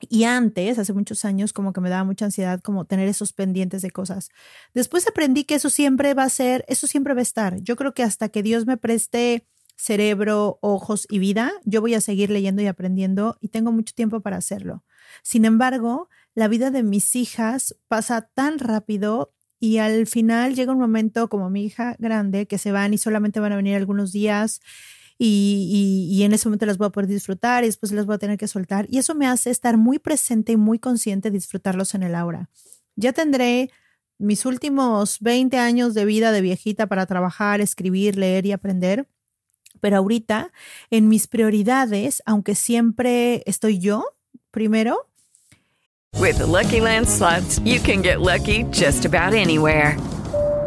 y 0.08 0.24
antes, 0.24 0.78
hace 0.78 0.92
muchos 0.92 1.24
años, 1.24 1.52
como 1.52 1.72
que 1.72 1.80
me 1.80 1.90
daba 1.90 2.04
mucha 2.04 2.24
ansiedad 2.24 2.60
como 2.60 2.86
tener 2.86 3.08
esos 3.08 3.32
pendientes 3.32 3.82
de 3.82 3.90
cosas. 3.90 4.30
Después 4.72 5.06
aprendí 5.06 5.44
que 5.44 5.56
eso 5.56 5.68
siempre 5.68 6.14
va 6.14 6.24
a 6.24 6.30
ser, 6.30 6.64
eso 6.68 6.86
siempre 6.86 7.12
va 7.12 7.20
a 7.20 7.22
estar. 7.22 7.60
Yo 7.60 7.76
creo 7.76 7.92
que 7.92 8.02
hasta 8.02 8.30
que 8.30 8.42
Dios 8.42 8.66
me 8.66 8.78
preste 8.78 9.46
cerebro, 9.76 10.58
ojos 10.62 11.06
y 11.10 11.18
vida, 11.18 11.52
yo 11.64 11.80
voy 11.80 11.94
a 11.94 12.00
seguir 12.00 12.30
leyendo 12.30 12.62
y 12.62 12.66
aprendiendo 12.66 13.36
y 13.40 13.48
tengo 13.48 13.72
mucho 13.72 13.94
tiempo 13.94 14.20
para 14.20 14.36
hacerlo. 14.36 14.84
Sin 15.22 15.44
embargo, 15.44 16.08
la 16.34 16.48
vida 16.48 16.70
de 16.70 16.82
mis 16.82 17.16
hijas 17.16 17.76
pasa 17.88 18.22
tan 18.22 18.58
rápido 18.58 19.32
y 19.58 19.78
al 19.78 20.06
final 20.06 20.54
llega 20.54 20.72
un 20.72 20.78
momento 20.78 21.28
como 21.28 21.50
mi 21.50 21.64
hija 21.64 21.96
grande 21.98 22.46
que 22.46 22.58
se 22.58 22.72
van 22.72 22.94
y 22.94 22.98
solamente 22.98 23.40
van 23.40 23.52
a 23.52 23.56
venir 23.56 23.76
algunos 23.76 24.12
días 24.12 24.60
y, 25.22 26.22
en 26.22 26.32
ese 26.32 26.48
momento 26.48 26.64
las 26.64 26.78
voy 26.78 26.86
a 26.86 26.90
poder 26.90 27.08
disfrutar 27.08 27.62
y 27.62 27.66
después 27.66 27.92
las 27.92 28.06
voy 28.06 28.14
a 28.14 28.18
tener 28.18 28.38
que 28.38 28.48
soltar. 28.48 28.86
Y 28.88 28.96
eso 28.98 29.14
me 29.14 29.26
hace 29.26 29.50
estar 29.50 29.76
muy 29.76 29.98
presente 29.98 30.52
y 30.52 30.56
muy 30.56 30.78
consciente 30.78 31.30
de 31.30 31.34
disfrutarlos 31.34 31.94
en 31.94 32.02
el 32.02 32.14
aura. 32.14 32.48
Ya 32.96 33.12
tendré 33.12 33.70
mis 34.16 34.46
últimos 34.46 35.18
20 35.20 35.58
años 35.58 35.92
de 35.92 36.06
vida 36.06 36.32
de 36.32 36.40
viejita 36.40 36.86
para 36.86 37.04
trabajar, 37.04 37.60
escribir, 37.60 38.16
leer 38.16 38.46
y 38.46 38.52
aprender. 38.52 39.08
Pero 39.80 39.98
ahorita, 39.98 40.52
en 40.90 41.08
mis 41.08 41.26
prioridades, 41.26 42.22
aunque 42.24 42.54
siempre 42.54 43.42
estoy 43.44 43.78
yo 43.78 44.06
primero. 44.50 45.06
With 46.18 46.38
the 46.38 46.46
Lucky 46.46 46.80
Land 46.80 47.06
slots, 47.06 47.60
you 47.60 47.78
can 47.80 48.02
get 48.02 48.20
lucky 48.20 48.64
just 48.72 49.04
about 49.04 49.34
anywhere. 49.34 49.96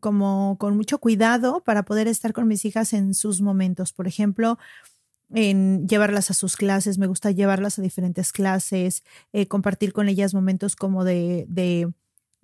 como 0.00 0.56
con 0.58 0.76
mucho 0.76 0.98
cuidado 0.98 1.62
para 1.64 1.84
poder 1.84 2.08
estar 2.08 2.32
con 2.32 2.48
mis 2.48 2.64
hijas 2.64 2.92
en 2.92 3.14
sus 3.14 3.40
momentos. 3.40 3.92
Por 3.92 4.06
ejemplo, 4.06 4.58
en 5.30 5.86
llevarlas 5.86 6.30
a 6.30 6.34
sus 6.34 6.56
clases, 6.56 6.98
me 6.98 7.06
gusta 7.06 7.30
llevarlas 7.30 7.78
a 7.78 7.82
diferentes 7.82 8.32
clases, 8.32 9.02
eh, 9.32 9.46
compartir 9.46 9.92
con 9.92 10.08
ellas 10.08 10.34
momentos 10.34 10.74
como 10.76 11.04
de, 11.04 11.44
de, 11.48 11.92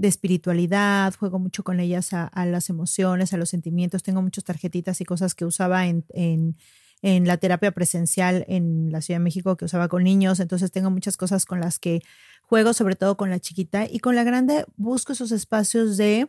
espiritualidad, 0.02 1.14
juego 1.14 1.38
mucho 1.38 1.64
con 1.64 1.80
ellas 1.80 2.12
a, 2.12 2.26
a, 2.26 2.44
las 2.44 2.68
emociones, 2.68 3.32
a 3.32 3.38
los 3.38 3.48
sentimientos, 3.48 4.02
tengo 4.02 4.20
muchas 4.20 4.44
tarjetitas 4.44 5.00
y 5.00 5.04
cosas 5.04 5.34
que 5.34 5.46
usaba 5.46 5.86
en, 5.86 6.04
en, 6.10 6.56
en, 7.00 7.26
la 7.26 7.38
terapia 7.38 7.72
presencial 7.72 8.44
en 8.48 8.92
la 8.92 9.00
Ciudad 9.00 9.18
de 9.18 9.24
México 9.24 9.56
que 9.56 9.64
usaba 9.64 9.88
con 9.88 10.02
niños, 10.04 10.40
entonces 10.40 10.70
tengo 10.72 10.90
muchas 10.90 11.16
cosas 11.16 11.46
con 11.46 11.60
las 11.60 11.78
que 11.78 12.02
juego, 12.42 12.72
sobre 12.72 12.96
todo 12.96 13.16
con 13.16 13.30
la 13.30 13.40
chiquita. 13.40 13.86
Y 13.90 14.00
con 14.00 14.14
la 14.14 14.24
grande 14.24 14.64
busco 14.76 15.12
esos 15.12 15.32
espacios 15.32 15.96
de 15.96 16.28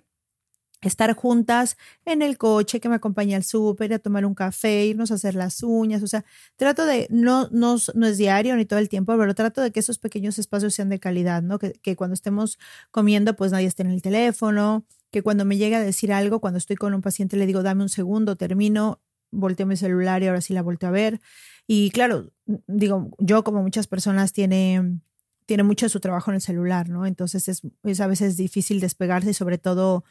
estar 0.87 1.13
juntas 1.13 1.77
en 2.05 2.21
el 2.21 2.37
coche, 2.37 2.79
que 2.79 2.89
me 2.89 2.95
acompañe 2.95 3.35
al 3.35 3.43
súper, 3.43 3.93
a 3.93 3.99
tomar 3.99 4.25
un 4.25 4.35
café, 4.35 4.85
irnos 4.85 5.11
a 5.11 5.15
hacer 5.15 5.35
las 5.35 5.63
uñas, 5.63 6.03
o 6.03 6.07
sea, 6.07 6.25
trato 6.55 6.85
de, 6.85 7.07
no, 7.09 7.49
no, 7.51 7.77
no 7.93 8.07
es 8.07 8.17
diario 8.17 8.55
ni 8.55 8.65
todo 8.65 8.79
el 8.79 8.89
tiempo, 8.89 9.17
pero 9.17 9.35
trato 9.35 9.61
de 9.61 9.71
que 9.71 9.79
esos 9.79 9.99
pequeños 9.99 10.39
espacios 10.39 10.73
sean 10.73 10.89
de 10.89 10.99
calidad, 10.99 11.41
¿no? 11.41 11.59
Que, 11.59 11.73
que 11.73 11.95
cuando 11.95 12.13
estemos 12.13 12.59
comiendo, 12.91 13.35
pues 13.35 13.51
nadie 13.51 13.67
esté 13.67 13.83
en 13.83 13.91
el 13.91 14.01
teléfono, 14.01 14.85
que 15.11 15.21
cuando 15.21 15.45
me 15.45 15.57
llegue 15.57 15.75
a 15.75 15.79
decir 15.79 16.11
algo, 16.11 16.39
cuando 16.41 16.57
estoy 16.57 16.75
con 16.75 16.93
un 16.93 17.01
paciente, 17.01 17.37
le 17.37 17.45
digo, 17.45 17.63
dame 17.63 17.83
un 17.83 17.89
segundo, 17.89 18.35
termino, 18.35 19.01
volteo 19.31 19.65
mi 19.65 19.77
celular 19.77 20.23
y 20.23 20.27
ahora 20.27 20.41
sí 20.41 20.53
la 20.53 20.61
volteo 20.61 20.89
a 20.89 20.91
ver. 20.91 21.21
Y 21.67 21.89
claro, 21.91 22.31
digo, 22.67 23.09
yo 23.19 23.43
como 23.43 23.61
muchas 23.61 23.87
personas 23.87 24.33
tiene, 24.33 24.99
tiene 25.45 25.63
mucho 25.63 25.85
de 25.85 25.89
su 25.89 25.99
trabajo 25.99 26.31
en 26.31 26.35
el 26.35 26.41
celular, 26.41 26.89
¿no? 26.89 27.05
Entonces 27.05 27.47
es, 27.47 27.61
es 27.83 28.01
a 28.01 28.07
veces 28.07 28.37
difícil 28.37 28.79
despegarse 28.79 29.31
y 29.31 29.33
sobre 29.33 29.57
todo 29.57 30.03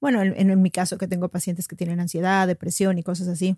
bueno, 0.00 0.22
en, 0.22 0.62
mi 0.62 0.70
caso 0.70 0.98
que 0.98 1.08
tengo 1.08 1.28
pacientes 1.28 1.68
que 1.68 1.76
tienen 1.76 2.00
ansiedad, 2.00 2.46
depresión 2.46 2.98
y 2.98 3.02
cosas 3.02 3.28
así, 3.28 3.56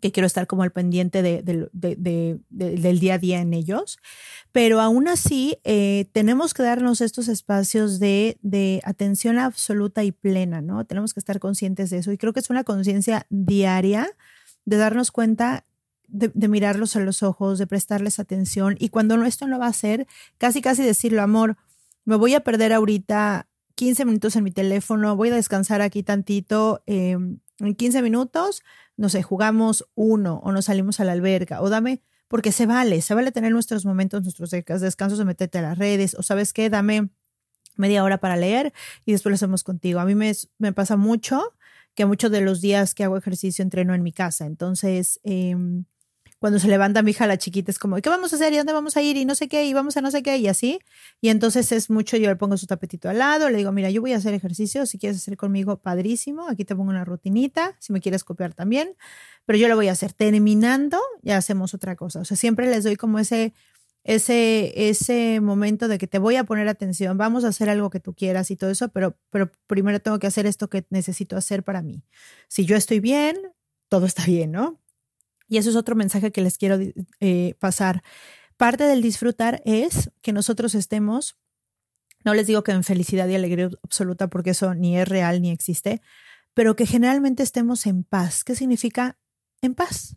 que 0.00 0.12
quiero 0.12 0.26
estar 0.26 0.46
como 0.46 0.62
al 0.62 0.72
pendiente 0.72 1.22
de, 1.22 1.42
de, 1.42 1.68
de, 1.72 2.38
del 2.50 2.98
día 2.98 3.14
a 3.14 3.18
día 3.18 3.40
en 3.40 3.54
ellos, 3.54 3.98
pero 4.52 4.80
aún 4.80 5.08
así 5.08 5.56
eh, 5.64 6.06
tenemos 6.12 6.52
que 6.52 6.62
darnos 6.62 7.00
estos 7.00 7.28
espacios 7.28 7.98
de, 8.00 8.82
atención 8.84 9.38
absoluta 9.38 10.04
y 10.04 10.12
plena, 10.12 10.60
¿no? 10.60 10.84
Tenemos 10.84 11.14
que 11.14 11.20
estar 11.20 11.40
conscientes 11.40 11.90
de 11.90 11.98
eso. 11.98 12.12
Y 12.12 12.18
creo 12.18 12.32
que 12.32 12.40
es 12.40 12.50
una 12.50 12.64
conciencia 12.64 13.26
diaria 13.30 14.10
de 14.64 14.76
darnos 14.76 15.10
cuenta 15.10 15.64
de, 16.08 16.30
de, 16.34 16.48
mirarlos 16.48 16.96
a 16.96 17.00
los 17.00 17.22
ojos, 17.22 17.58
de 17.58 17.66
prestarles 17.66 18.18
atención. 18.18 18.76
Y 18.78 18.90
cuando 18.90 19.22
esto 19.24 19.46
no 19.46 19.58
va 19.58 19.68
a 19.68 19.72
ser, 19.72 20.06
casi 20.38 20.60
casi 20.60 20.82
decirlo, 20.82 21.22
amor, 21.22 21.56
me 22.04 22.16
voy 22.16 22.34
a 22.34 22.40
perder 22.40 22.72
ahorita 22.72 23.48
15 23.74 24.04
minutos 24.04 24.36
en 24.36 24.44
mi 24.44 24.50
teléfono, 24.50 25.16
voy 25.16 25.30
a 25.30 25.34
descansar 25.34 25.82
aquí 25.82 26.02
tantito, 26.02 26.82
eh, 26.86 27.16
en 27.58 27.74
15 27.74 28.02
minutos, 28.02 28.62
no 28.96 29.08
sé, 29.08 29.22
jugamos 29.22 29.88
uno 29.94 30.40
o 30.44 30.52
nos 30.52 30.66
salimos 30.66 31.00
a 31.00 31.04
la 31.04 31.12
alberca 31.12 31.60
o 31.60 31.68
dame, 31.68 32.02
porque 32.28 32.52
se 32.52 32.66
vale, 32.66 33.02
se 33.02 33.14
vale 33.14 33.32
tener 33.32 33.52
nuestros 33.52 33.84
momentos, 33.84 34.22
nuestros 34.22 34.50
descansos 34.50 35.18
de 35.18 35.24
meterte 35.24 35.58
a 35.58 35.62
las 35.62 35.78
redes 35.78 36.14
o 36.14 36.22
sabes 36.22 36.52
qué, 36.52 36.70
dame 36.70 37.10
media 37.76 38.04
hora 38.04 38.18
para 38.18 38.36
leer 38.36 38.72
y 39.04 39.12
después 39.12 39.30
lo 39.30 39.34
hacemos 39.34 39.64
contigo. 39.64 40.00
A 40.00 40.04
mí 40.04 40.14
me, 40.14 40.32
me 40.58 40.72
pasa 40.72 40.96
mucho 40.96 41.42
que 41.94 42.06
muchos 42.06 42.30
de 42.30 42.40
los 42.40 42.60
días 42.60 42.94
que 42.94 43.04
hago 43.04 43.16
ejercicio 43.16 43.62
entreno 43.62 43.94
en 43.94 44.02
mi 44.02 44.12
casa, 44.12 44.46
entonces... 44.46 45.20
Eh, 45.24 45.56
cuando 46.44 46.58
se 46.58 46.68
levanta 46.68 47.02
mi 47.02 47.12
hija, 47.12 47.26
la 47.26 47.38
chiquita, 47.38 47.70
es 47.70 47.78
como, 47.78 47.96
¿qué 47.96 48.10
vamos 48.10 48.34
a 48.34 48.36
hacer? 48.36 48.52
¿Y 48.52 48.58
dónde 48.58 48.74
vamos 48.74 48.98
a 48.98 49.00
ir? 49.00 49.16
Y 49.16 49.24
no 49.24 49.34
sé 49.34 49.48
qué, 49.48 49.64
y 49.64 49.72
vamos 49.72 49.96
a 49.96 50.02
no 50.02 50.10
sé 50.10 50.22
qué, 50.22 50.36
y 50.36 50.46
así. 50.46 50.78
Y 51.22 51.30
entonces 51.30 51.72
es 51.72 51.88
mucho, 51.88 52.18
yo 52.18 52.28
le 52.28 52.36
pongo 52.36 52.58
su 52.58 52.66
tapetito 52.66 53.08
al 53.08 53.16
lado, 53.16 53.48
le 53.48 53.56
digo, 53.56 53.72
mira, 53.72 53.88
yo 53.88 54.02
voy 54.02 54.12
a 54.12 54.18
hacer 54.18 54.34
ejercicio, 54.34 54.84
si 54.84 54.98
quieres 54.98 55.16
hacer 55.16 55.38
conmigo, 55.38 55.78
padrísimo, 55.78 56.46
aquí 56.46 56.66
te 56.66 56.76
pongo 56.76 56.90
una 56.90 57.02
rutinita, 57.02 57.74
si 57.80 57.94
me 57.94 58.02
quieres 58.02 58.24
copiar 58.24 58.52
también, 58.52 58.94
pero 59.46 59.58
yo 59.58 59.68
lo 59.68 59.76
voy 59.76 59.88
a 59.88 59.92
hacer. 59.92 60.12
Terminando, 60.12 60.98
ya 61.22 61.38
hacemos 61.38 61.72
otra 61.72 61.96
cosa. 61.96 62.20
O 62.20 62.26
sea, 62.26 62.36
siempre 62.36 62.68
les 62.68 62.84
doy 62.84 62.96
como 62.96 63.18
ese, 63.18 63.54
ese, 64.02 64.90
ese 64.90 65.40
momento 65.40 65.88
de 65.88 65.96
que 65.96 66.06
te 66.06 66.18
voy 66.18 66.36
a 66.36 66.44
poner 66.44 66.68
atención, 66.68 67.16
vamos 67.16 67.44
a 67.44 67.48
hacer 67.48 67.70
algo 67.70 67.88
que 67.88 68.00
tú 68.00 68.12
quieras 68.12 68.50
y 68.50 68.56
todo 68.56 68.68
eso, 68.68 68.90
pero, 68.90 69.16
pero 69.30 69.50
primero 69.66 69.98
tengo 69.98 70.18
que 70.18 70.26
hacer 70.26 70.44
esto 70.44 70.68
que 70.68 70.84
necesito 70.90 71.38
hacer 71.38 71.62
para 71.62 71.80
mí. 71.80 72.04
Si 72.48 72.66
yo 72.66 72.76
estoy 72.76 73.00
bien, 73.00 73.38
todo 73.88 74.04
está 74.04 74.26
bien, 74.26 74.52
¿no? 74.52 74.83
Y 75.54 75.56
eso 75.56 75.70
es 75.70 75.76
otro 75.76 75.94
mensaje 75.94 76.32
que 76.32 76.40
les 76.40 76.58
quiero 76.58 76.80
eh, 77.20 77.54
pasar. 77.60 78.02
Parte 78.56 78.82
del 78.82 79.02
disfrutar 79.02 79.62
es 79.64 80.10
que 80.20 80.32
nosotros 80.32 80.74
estemos, 80.74 81.38
no 82.24 82.34
les 82.34 82.48
digo 82.48 82.64
que 82.64 82.72
en 82.72 82.82
felicidad 82.82 83.28
y 83.28 83.36
alegría 83.36 83.70
absoluta, 83.84 84.26
porque 84.26 84.50
eso 84.50 84.74
ni 84.74 84.98
es 84.98 85.06
real 85.06 85.40
ni 85.40 85.52
existe, 85.52 86.02
pero 86.54 86.74
que 86.74 86.86
generalmente 86.86 87.44
estemos 87.44 87.86
en 87.86 88.02
paz. 88.02 88.42
¿Qué 88.42 88.56
significa 88.56 89.16
en 89.62 89.76
paz? 89.76 90.16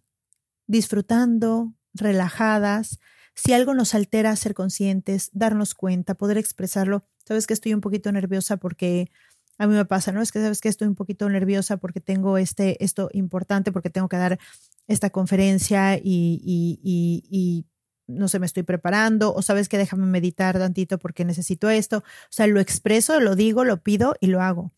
Disfrutando, 0.66 1.76
relajadas. 1.94 2.98
Si 3.36 3.54
algo 3.54 3.76
nos 3.76 3.94
altera, 3.94 4.36
ser 4.38 4.56
conscientes, 4.56 5.30
darnos 5.34 5.76
cuenta, 5.76 6.16
poder 6.16 6.40
expresarlo. 6.40 7.06
Sabes 7.28 7.46
que 7.46 7.54
estoy 7.54 7.76
un 7.76 7.82
poquito 7.82 8.12
nerviosa 8.12 8.58
porque 8.58 9.12
a 9.58 9.68
mí 9.68 9.74
me 9.74 9.86
pasa, 9.86 10.12
¿no? 10.12 10.22
Es 10.22 10.32
que 10.32 10.40
sabes 10.40 10.62
que 10.62 10.70
estoy 10.70 10.88
un 10.88 10.96
poquito 10.96 11.28
nerviosa 11.30 11.78
porque 11.78 12.00
tengo 12.00 12.38
este, 12.38 12.84
esto 12.84 13.10
importante, 13.14 13.72
porque 13.72 13.90
tengo 13.90 14.08
que 14.08 14.18
dar 14.18 14.40
esta 14.88 15.10
conferencia 15.10 16.00
y, 16.02 17.66
no 18.08 18.28
sé, 18.28 18.40
me 18.40 18.46
estoy 18.46 18.64
preparando, 18.64 19.34
o 19.34 19.42
sabes 19.42 19.68
que 19.68 19.78
déjame 19.78 20.06
meditar 20.06 20.58
tantito 20.58 20.98
porque 21.00 21.26
necesito 21.26 21.70
esto. 21.70 21.98
O 21.98 22.04
sea, 22.30 22.48
lo 22.48 22.60
expreso, 22.60 23.20
lo 23.20 23.36
digo, 23.36 23.64
lo 23.64 23.82
pido 23.82 24.16
y 24.22 24.28
lo 24.28 24.42
hago. 24.42 24.72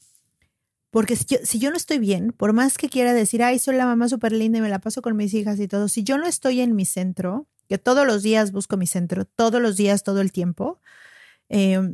Porque 0.91 1.15
si 1.15 1.25
yo, 1.25 1.37
si 1.43 1.59
yo 1.59 1.69
no 1.69 1.77
estoy 1.77 1.99
bien, 1.99 2.31
por 2.31 2.53
más 2.53 2.77
que 2.77 2.89
quiera 2.89 3.13
decir, 3.13 3.43
ay, 3.43 3.59
soy 3.59 3.75
la 3.75 3.85
mamá 3.85 4.09
súper 4.09 4.31
linda 4.31 4.57
y 4.57 4.61
me 4.61 4.69
la 4.69 4.79
paso 4.79 5.03
con 5.03 5.15
mis 5.15 5.33
hijas 5.35 5.59
y 5.59 5.67
todo, 5.67 5.87
si 5.87 6.03
yo 6.03 6.17
no 6.17 6.25
estoy 6.25 6.61
en 6.61 6.75
mi 6.75 6.85
centro, 6.85 7.47
que 7.67 7.77
todos 7.77 8.07
los 8.07 8.23
días 8.23 8.51
busco 8.51 8.77
mi 8.77 8.87
centro, 8.87 9.25
todos 9.25 9.61
los 9.61 9.77
días, 9.77 10.01
todo 10.01 10.21
el 10.21 10.31
tiempo, 10.31 10.79
eh, 11.49 11.93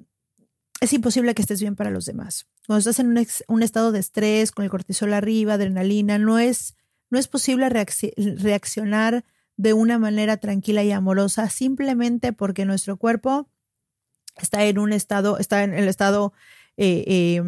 es 0.81 0.93
imposible 0.93 1.33
que 1.33 1.41
estés 1.41 1.61
bien 1.61 1.75
para 1.75 1.89
los 1.89 2.05
demás. 2.05 2.47
Cuando 2.67 2.79
estás 2.79 2.99
en 2.99 3.17
un, 3.47 3.63
estado 3.63 3.91
de 3.91 3.99
estrés, 3.99 4.51
con 4.51 4.65
el 4.65 4.71
cortisol 4.71 5.13
arriba, 5.13 5.53
adrenalina, 5.53 6.17
no 6.17 6.39
es 6.39 6.75
no 7.09 7.19
es 7.19 7.27
posible 7.27 7.69
reaccionar 7.69 9.23
de 9.57 9.73
una 9.73 9.99
manera 9.99 10.37
tranquila 10.37 10.83
y 10.83 10.91
amorosa 10.91 11.49
simplemente 11.49 12.33
porque 12.33 12.65
nuestro 12.65 12.97
cuerpo 12.97 13.47
está 14.35 14.65
en 14.65 14.79
un 14.79 14.91
estado, 14.91 15.37
está 15.37 15.63
en 15.63 15.73
el 15.73 15.87
estado 15.87 16.33
eh, 16.77 17.03
eh, 17.07 17.41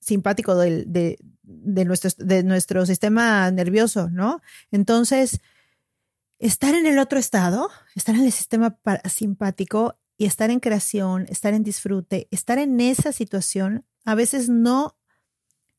simpático 0.00 0.56
de, 0.56 1.18
nuestro, 1.44 2.10
de 2.18 2.42
nuestro 2.42 2.84
sistema 2.84 3.50
nervioso, 3.50 4.10
¿no? 4.10 4.40
Entonces, 4.72 5.40
estar 6.38 6.74
en 6.74 6.86
el 6.86 6.98
otro 6.98 7.18
estado, 7.18 7.70
estar 7.94 8.14
en 8.14 8.24
el 8.24 8.32
sistema 8.32 8.76
simpático 9.08 9.96
y 10.16 10.26
estar 10.26 10.50
en 10.50 10.60
creación, 10.60 11.26
estar 11.28 11.54
en 11.54 11.62
disfrute, 11.62 12.28
estar 12.30 12.58
en 12.58 12.80
esa 12.80 13.12
situación, 13.12 13.84
a 14.04 14.14
veces 14.14 14.48
no, 14.48 14.96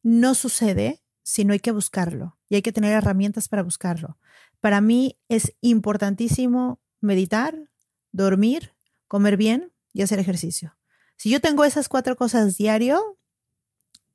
no 0.03 0.35
sucede 0.35 1.01
sino 1.25 1.53
hay 1.53 1.59
que 1.59 1.71
buscarlo 1.71 2.37
y 2.47 2.55
hay 2.55 2.61
que 2.61 2.71
tener 2.71 2.93
herramientas 2.93 3.49
para 3.49 3.63
buscarlo. 3.63 4.19
Para 4.61 4.79
mí 4.79 5.17
es 5.27 5.55
importantísimo 5.59 6.79
meditar, 7.01 7.71
dormir, 8.11 8.75
comer 9.07 9.35
bien 9.35 9.73
y 9.91 10.03
hacer 10.03 10.19
ejercicio. 10.19 10.77
Si 11.17 11.31
yo 11.31 11.41
tengo 11.41 11.65
esas 11.65 11.89
cuatro 11.89 12.15
cosas 12.15 12.57
diario, 12.57 13.17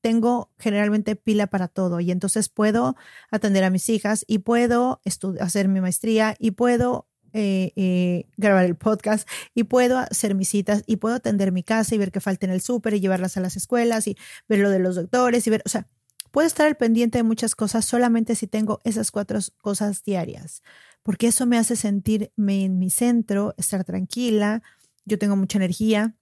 tengo 0.00 0.52
generalmente 0.56 1.16
pila 1.16 1.48
para 1.48 1.66
todo 1.66 1.98
y 1.98 2.12
entonces 2.12 2.48
puedo 2.48 2.96
atender 3.33 3.64
a 3.64 3.70
mis 3.70 3.88
hijas 3.88 4.24
y 4.28 4.38
puedo 4.38 5.02
hacer 5.40 5.66
mi 5.66 5.80
maestría 5.80 6.37
y 6.38 6.52
puedo 6.52 7.09
eh, 7.32 7.72
eh, 7.76 8.26
grabar 8.36 8.64
el 8.64 8.76
podcast 8.76 9.28
y 9.54 9.64
puedo 9.64 9.98
hacer 9.98 10.34
mis 10.34 10.48
citas 10.48 10.82
y 10.86 10.96
puedo 10.96 11.14
atender 11.14 11.52
mi 11.52 11.62
casa 11.62 11.94
y 11.94 11.98
ver 11.98 12.12
que 12.12 12.20
falta 12.20 12.46
en 12.46 12.52
el 12.52 12.60
súper 12.60 12.94
y 12.94 13.00
llevarlas 13.00 13.36
a 13.36 13.40
las 13.40 13.56
escuelas 13.56 14.06
y 14.06 14.16
ver 14.48 14.60
lo 14.60 14.70
de 14.70 14.78
los 14.78 14.96
doctores 14.96 15.46
y 15.46 15.50
ver, 15.50 15.62
o 15.64 15.68
sea, 15.68 15.86
Puedo 16.30 16.46
estar 16.46 16.66
al 16.66 16.76
pendiente 16.76 17.18
de 17.18 17.24
muchas 17.24 17.56
cosas 17.56 17.84
solamente 17.84 18.36
si 18.36 18.46
tengo 18.46 18.80
esas 18.84 19.10
cuatro 19.10 19.40
cosas 19.60 20.04
diarias, 20.04 20.62
porque 21.02 21.26
eso 21.26 21.44
me 21.44 21.58
hace 21.58 21.74
sentirme 21.74 22.64
en 22.64 22.78
mi 22.78 22.90
centro, 22.90 23.54
estar 23.58 23.84
tranquila. 23.84 24.62
Yo 25.04 25.18
tengo 25.18 25.34
mucha 25.34 25.58
energía, 25.58 26.14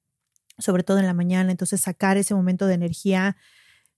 sobre 0.57 0.83
todo 0.83 0.99
en 0.99 1.07
la 1.07 1.13
mañana, 1.13 1.51
entonces 1.51 1.83
sacar 1.83 2.17
ese 2.17 2.35
momento 2.35 2.67
de 2.67 2.75
energía 2.75 3.37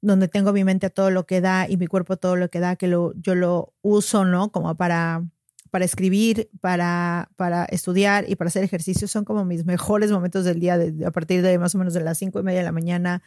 donde 0.01 0.27
tengo 0.29 0.53
mi 0.53 0.65
mente 0.65 0.87
a 0.87 0.91
todo 0.91 1.11
lo 1.11 1.27
que 1.27 1.41
da 1.41 1.69
y 1.69 1.77
mi 1.77 1.87
cuerpo 1.87 2.15
a 2.15 2.17
todo 2.17 2.35
lo 2.35 2.51
que 2.51 2.59
da, 2.59 2.75
que 2.75 2.89
lo, 2.89 3.13
yo 3.15 3.35
lo 3.37 3.75
uso, 3.83 4.25
¿no? 4.25 4.51
Como 4.51 4.75
para, 4.77 5.25
para 5.71 5.85
escribir, 5.85 6.51
para, 6.61 7.31
para 7.37 7.65
estudiar 7.67 8.29
y 8.29 8.37
para 8.37 8.49
hacer 8.49 8.65
ejercicio, 8.65 9.09
son 9.09 9.25
como 9.25 9.45
mis 9.45 9.65
mejores 9.65 10.11
momentos 10.11 10.45
del 10.45 10.61
día, 10.61 10.79
de, 10.79 11.07
a 11.07 11.11
partir 11.11 11.43
de 11.43 11.59
más 11.59 11.75
o 11.75 11.79
menos 11.79 11.95
de 11.95 12.01
las 12.01 12.19
cinco 12.19 12.41
y 12.41 12.43
media 12.43 12.61
de 12.61 12.65
la 12.65 12.73
mañana 12.73 13.23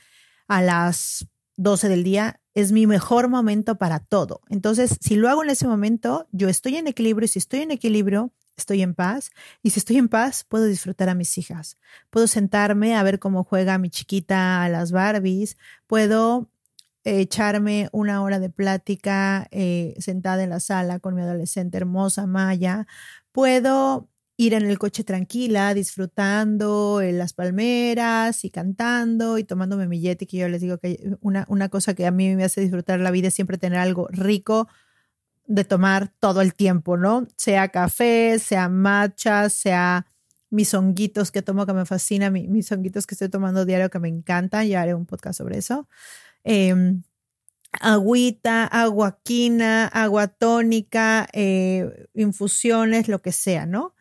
a 0.47 0.61
las 0.61 1.27
12 1.57 1.89
del 1.89 2.03
día 2.03 2.39
es 2.53 2.71
mi 2.71 2.87
mejor 2.87 3.29
momento 3.29 3.77
para 3.77 3.99
todo. 3.99 4.41
Entonces, 4.49 4.97
si 5.01 5.15
lo 5.15 5.29
hago 5.29 5.43
en 5.43 5.49
ese 5.49 5.67
momento, 5.67 6.27
yo 6.31 6.49
estoy 6.49 6.75
en 6.77 6.87
equilibrio 6.87 7.25
y 7.25 7.29
si 7.29 7.39
estoy 7.39 7.61
en 7.61 7.71
equilibrio, 7.71 8.31
estoy 8.57 8.81
en 8.81 8.93
paz. 8.93 9.31
Y 9.63 9.71
si 9.71 9.79
estoy 9.79 9.97
en 9.97 10.07
paz, 10.07 10.43
puedo 10.43 10.65
disfrutar 10.65 11.09
a 11.09 11.15
mis 11.15 11.37
hijas. 11.37 11.77
Puedo 12.09 12.27
sentarme 12.27 12.95
a 12.95 13.03
ver 13.03 13.19
cómo 13.19 13.43
juega 13.43 13.77
mi 13.77 13.89
chiquita 13.89 14.63
a 14.63 14.69
las 14.69 14.91
Barbies. 14.91 15.57
Puedo 15.87 16.49
echarme 17.03 17.89
una 17.91 18.21
hora 18.21 18.39
de 18.39 18.49
plática 18.49 19.47
eh, 19.51 19.93
sentada 19.99 20.43
en 20.43 20.49
la 20.49 20.59
sala 20.59 20.99
con 20.99 21.15
mi 21.15 21.21
adolescente 21.21 21.77
hermosa 21.77 22.27
Maya. 22.27 22.87
Puedo 23.31 24.09
ir 24.37 24.53
en 24.53 24.63
el 24.63 24.79
coche 24.79 25.03
tranquila, 25.03 25.73
disfrutando 25.73 27.01
en 27.01 27.17
las 27.17 27.33
palmeras 27.33 28.45
y 28.45 28.49
cantando 28.49 29.37
y 29.37 29.43
tomándome 29.43 29.87
mi 29.87 29.99
yeti, 29.99 30.25
que 30.25 30.37
yo 30.37 30.47
les 30.49 30.61
digo 30.61 30.79
que 30.79 31.15
una, 31.21 31.45
una 31.49 31.69
cosa 31.69 31.93
que 31.93 32.05
a 32.07 32.11
mí 32.11 32.35
me 32.35 32.43
hace 32.43 32.61
disfrutar 32.61 32.99
la 32.99 33.11
vida 33.11 33.27
es 33.27 33.33
siempre 33.33 33.57
tener 33.57 33.79
algo 33.79 34.07
rico 34.09 34.67
de 35.45 35.65
tomar 35.65 36.11
todo 36.19 36.41
el 36.41 36.53
tiempo, 36.55 36.97
¿no? 36.97 37.27
Sea 37.37 37.67
café, 37.69 38.39
sea 38.39 38.69
matcha, 38.69 39.49
sea 39.49 40.07
mis 40.49 40.73
honguitos 40.73 41.31
que 41.31 41.41
tomo 41.41 41.65
que 41.65 41.73
me 41.73 41.85
fascina, 41.85 42.29
mis 42.29 42.71
honguitos 42.71 43.07
que 43.07 43.15
estoy 43.15 43.29
tomando 43.29 43.65
diario 43.65 43.89
que 43.89 43.99
me 43.99 44.07
encantan, 44.07 44.67
ya 44.67 44.81
haré 44.81 44.93
un 44.93 45.05
podcast 45.05 45.37
sobre 45.37 45.57
eso. 45.57 45.87
Eh, 46.43 46.75
agüita, 47.81 48.65
agua 48.65 49.19
quina, 49.23 49.87
agua 49.87 50.27
tónica, 50.27 51.27
eh, 51.33 52.07
infusiones, 52.13 53.07
lo 53.07 53.21
que 53.21 53.31
sea, 53.31 53.65
¿no? 53.65 53.95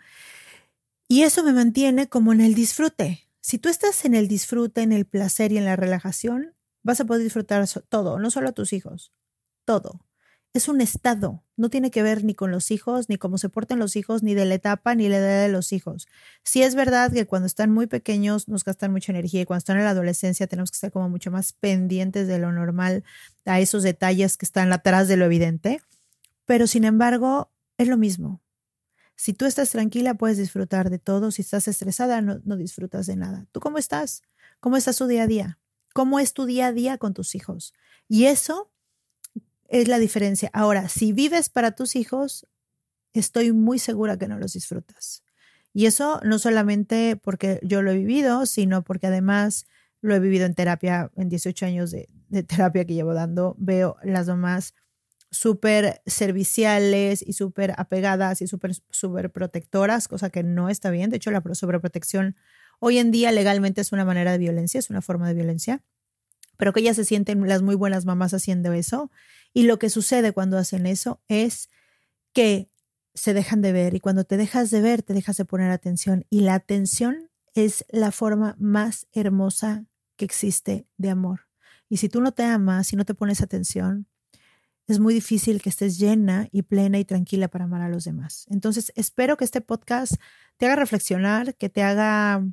Y 1.08 1.22
eso 1.22 1.44
me 1.44 1.52
mantiene 1.52 2.08
como 2.08 2.32
en 2.32 2.40
el 2.40 2.54
disfrute. 2.54 3.28
Si 3.40 3.58
tú 3.58 3.68
estás 3.68 4.04
en 4.04 4.14
el 4.14 4.28
disfrute, 4.28 4.82
en 4.82 4.92
el 4.92 5.04
placer 5.06 5.52
y 5.52 5.58
en 5.58 5.64
la 5.64 5.76
relajación, 5.76 6.54
vas 6.82 7.00
a 7.00 7.04
poder 7.04 7.22
disfrutar 7.22 7.66
todo, 7.88 8.18
no 8.18 8.30
solo 8.30 8.48
a 8.50 8.52
tus 8.52 8.72
hijos, 8.72 9.12
todo 9.64 10.00
es 10.54 10.68
un 10.68 10.82
estado, 10.82 11.42
no 11.56 11.70
tiene 11.70 11.90
que 11.90 12.02
ver 12.02 12.24
ni 12.24 12.34
con 12.34 12.50
los 12.50 12.70
hijos, 12.70 13.08
ni 13.08 13.16
cómo 13.16 13.38
se 13.38 13.48
portan 13.48 13.78
los 13.78 13.96
hijos, 13.96 14.22
ni 14.22 14.34
de 14.34 14.44
la 14.44 14.54
etapa, 14.54 14.94
ni 14.94 15.08
la 15.08 15.16
edad 15.16 15.42
de 15.42 15.48
los 15.48 15.72
hijos. 15.72 16.06
Sí 16.44 16.62
es 16.62 16.74
verdad 16.74 17.10
que 17.10 17.26
cuando 17.26 17.46
están 17.46 17.70
muy 17.70 17.86
pequeños 17.86 18.48
nos 18.48 18.62
gastan 18.62 18.92
mucha 18.92 19.12
energía 19.12 19.40
y 19.40 19.44
cuando 19.46 19.58
están 19.60 19.78
en 19.78 19.84
la 19.84 19.90
adolescencia 19.90 20.46
tenemos 20.46 20.70
que 20.70 20.76
estar 20.76 20.92
como 20.92 21.08
mucho 21.08 21.30
más 21.30 21.54
pendientes 21.54 22.28
de 22.28 22.38
lo 22.38 22.52
normal, 22.52 23.02
a 23.46 23.60
esos 23.60 23.82
detalles 23.82 24.36
que 24.36 24.44
están 24.44 24.72
atrás 24.72 25.08
de 25.08 25.16
lo 25.16 25.24
evidente, 25.24 25.80
pero 26.44 26.66
sin 26.66 26.84
embargo 26.84 27.50
es 27.78 27.88
lo 27.88 27.96
mismo. 27.96 28.42
Si 29.16 29.32
tú 29.32 29.46
estás 29.46 29.70
tranquila 29.70 30.14
puedes 30.14 30.36
disfrutar 30.36 30.90
de 30.90 30.98
todo, 30.98 31.30
si 31.30 31.42
estás 31.42 31.66
estresada 31.66 32.20
no, 32.20 32.40
no 32.44 32.56
disfrutas 32.56 33.06
de 33.06 33.16
nada. 33.16 33.46
¿Tú 33.52 33.60
cómo 33.60 33.78
estás? 33.78 34.22
¿Cómo 34.60 34.76
está 34.76 34.92
su 34.92 35.06
día 35.06 35.22
a 35.22 35.26
día? 35.26 35.58
¿Cómo 35.94 36.18
es 36.18 36.34
tu 36.34 36.44
día 36.44 36.66
a 36.66 36.72
día 36.72 36.98
con 36.98 37.14
tus 37.14 37.34
hijos? 37.34 37.72
Y 38.08 38.26
eso 38.26 38.71
es 39.72 39.88
la 39.88 39.98
diferencia. 39.98 40.50
Ahora, 40.52 40.88
si 40.90 41.12
vives 41.12 41.48
para 41.48 41.72
tus 41.72 41.96
hijos, 41.96 42.46
estoy 43.14 43.52
muy 43.52 43.78
segura 43.78 44.18
que 44.18 44.28
no 44.28 44.38
los 44.38 44.52
disfrutas. 44.52 45.24
Y 45.72 45.86
eso 45.86 46.20
no 46.22 46.38
solamente 46.38 47.16
porque 47.16 47.58
yo 47.62 47.80
lo 47.80 47.90
he 47.90 47.96
vivido, 47.96 48.44
sino 48.44 48.84
porque 48.84 49.06
además 49.06 49.66
lo 50.02 50.14
he 50.14 50.20
vivido 50.20 50.44
en 50.44 50.54
terapia, 50.54 51.10
en 51.16 51.30
18 51.30 51.64
años 51.64 51.90
de, 51.90 52.06
terapia 52.46 52.84
que 52.84 52.92
llevo 52.92 53.14
dando, 53.14 53.56
veo 53.58 53.96
las 54.02 54.26
mamás 54.26 54.74
súper 55.30 56.02
serviciales 56.04 57.24
y 57.26 57.32
súper 57.32 57.72
apegadas 57.78 58.42
y 58.42 58.46
súper 58.46 58.74
super 58.90 59.32
protectoras, 59.32 60.06
cosa 60.06 60.28
que 60.28 60.42
no 60.42 60.68
está 60.68 60.90
bien. 60.90 61.08
De 61.08 61.16
hecho, 61.16 61.30
la 61.30 61.42
sobreprotección 61.54 62.36
hoy 62.78 62.98
en 62.98 63.10
día 63.10 63.32
legalmente 63.32 63.80
es 63.80 63.92
una 63.92 64.04
manera 64.04 64.32
de 64.32 64.38
violencia, 64.38 64.78
es 64.78 64.90
una 64.90 65.00
forma 65.00 65.28
de 65.28 65.34
violencia, 65.34 65.82
pero 66.62 66.72
que 66.72 66.78
ellas 66.78 66.94
se 66.94 67.04
sienten 67.04 67.48
las 67.48 67.60
muy 67.60 67.74
buenas 67.74 68.04
mamás 68.04 68.34
haciendo 68.34 68.72
eso 68.72 69.10
y 69.52 69.64
lo 69.64 69.80
que 69.80 69.90
sucede 69.90 70.30
cuando 70.30 70.58
hacen 70.58 70.86
eso 70.86 71.20
es 71.26 71.68
que 72.32 72.70
se 73.14 73.34
dejan 73.34 73.62
de 73.62 73.72
ver 73.72 73.96
y 73.96 73.98
cuando 73.98 74.22
te 74.22 74.36
dejas 74.36 74.70
de 74.70 74.80
ver, 74.80 75.02
te 75.02 75.12
dejas 75.12 75.36
de 75.38 75.44
poner 75.44 75.72
atención. 75.72 76.24
Y 76.30 76.42
la 76.42 76.54
atención 76.54 77.28
es 77.56 77.84
la 77.88 78.12
forma 78.12 78.54
más 78.60 79.08
hermosa 79.10 79.86
que 80.14 80.24
existe 80.24 80.86
de 80.98 81.10
amor. 81.10 81.48
Y 81.88 81.96
si 81.96 82.08
tú 82.08 82.20
no 82.20 82.30
te 82.30 82.44
amas 82.44 82.92
y 82.92 82.96
no 82.96 83.04
te 83.04 83.14
pones 83.14 83.42
atención, 83.42 84.06
es 84.86 85.00
muy 85.00 85.14
difícil 85.14 85.60
que 85.62 85.68
estés 85.68 85.98
llena 85.98 86.46
y 86.52 86.62
plena 86.62 87.00
y 87.00 87.04
tranquila 87.04 87.48
para 87.48 87.64
amar 87.64 87.82
a 87.82 87.88
los 87.88 88.04
demás. 88.04 88.46
Entonces, 88.48 88.92
espero 88.94 89.36
que 89.36 89.44
este 89.44 89.62
podcast 89.62 90.12
te 90.58 90.66
haga 90.66 90.76
reflexionar, 90.76 91.56
que 91.56 91.68
te 91.68 91.82
haga 91.82 92.46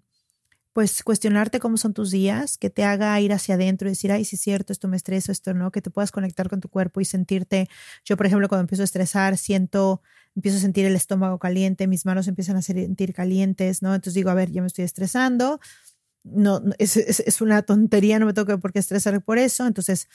pues 0.73 1.03
cuestionarte 1.03 1.60
cómo 1.60 1.77
son 1.77 1.93
tus 1.93 2.12
días, 2.12 2.58
que 2.58 2.69
te 2.69 2.84
haga 2.84 3.19
ir 3.19 3.34
hacia 3.34 3.55
adentro 3.55 3.88
y 3.88 3.91
decir, 3.91 4.12
ay, 4.12 4.23
sí 4.25 4.36
es 4.36 4.41
cierto, 4.41 4.71
esto 4.71 4.88
me 4.88 4.97
estresa, 4.97 5.32
esto 5.32 5.53
no, 5.53 5.71
que 5.71 5.82
te 5.82 5.89
puedas 5.89 6.12
conectar 6.12 6.49
con 6.49 6.62
tu 6.62 6.69
cuerpo 6.69 7.01
y 7.01 7.05
sentirte, 7.05 7.67
yo 8.05 8.17
por 8.17 8.27
ejemplo 8.27 8.47
cuando 8.47 8.62
empiezo 8.62 8.84
a 8.84 8.86
estresar, 8.86 9.38
siento, 9.38 10.01
empiezo 10.36 10.58
a 10.58 10.62
sentir 10.62 10.86
el 10.86 10.95
estómago 10.95 11.39
caliente, 11.39 11.88
mis 11.88 12.05
manos 12.05 12.27
empiezan 12.27 12.55
a 12.55 12.62
sentir 12.62 13.13
calientes, 13.13 13.82
¿no? 13.82 13.95
Entonces 13.95 14.13
digo, 14.13 14.29
a 14.29 14.36
ver, 14.36 14.51
yo 14.51 14.62
me 14.62 14.67
estoy 14.67 14.86
estresando, 14.86 15.60
no, 16.23 16.62
es, 16.77 16.97
es, 16.97 17.41
una 17.41 17.62
tontería, 17.63 18.19
no 18.19 18.25
me 18.25 18.34
tengo 18.34 18.60
por 18.60 18.71
qué 18.71 18.79
estresar 18.79 19.21
por 19.23 19.38
eso, 19.39 19.65
entonces 19.65 20.08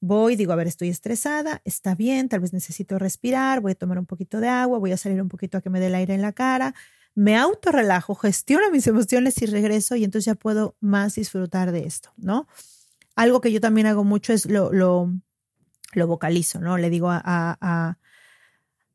voy, 0.00 0.36
digo, 0.36 0.52
a 0.52 0.56
ver, 0.56 0.68
estoy 0.68 0.90
estresada, 0.90 1.60
está 1.64 1.94
bien, 1.94 2.28
tal 2.28 2.40
vez 2.40 2.52
necesito 2.52 2.98
respirar, 2.98 3.60
voy 3.60 3.72
a 3.72 3.74
tomar 3.74 3.98
un 3.98 4.06
poquito 4.06 4.40
de 4.40 4.48
agua, 4.48 4.78
voy 4.78 4.92
a 4.92 4.96
salir 4.96 5.20
un 5.20 5.28
poquito 5.28 5.58
a 5.58 5.60
que 5.60 5.70
me 5.70 5.80
dé 5.80 5.88
el 5.88 5.94
aire 5.96 6.14
en 6.14 6.22
la 6.22 6.32
cara, 6.32 6.74
me 7.18 7.36
autorrelajo, 7.36 8.14
gestiono 8.14 8.70
mis 8.70 8.86
emociones 8.86 9.42
y 9.42 9.46
regreso 9.46 9.96
y 9.96 10.04
entonces 10.04 10.26
ya 10.26 10.36
puedo 10.36 10.76
más 10.78 11.16
disfrutar 11.16 11.72
de 11.72 11.84
esto, 11.84 12.12
¿no? 12.16 12.46
Algo 13.16 13.40
que 13.40 13.50
yo 13.50 13.60
también 13.60 13.88
hago 13.88 14.04
mucho 14.04 14.32
es 14.32 14.46
lo, 14.46 14.72
lo, 14.72 15.10
vocalizo, 16.06 16.60
¿no? 16.60 16.78
Le 16.78 16.90
digo 16.90 17.10
a, 17.10 17.20
a, 17.24 17.98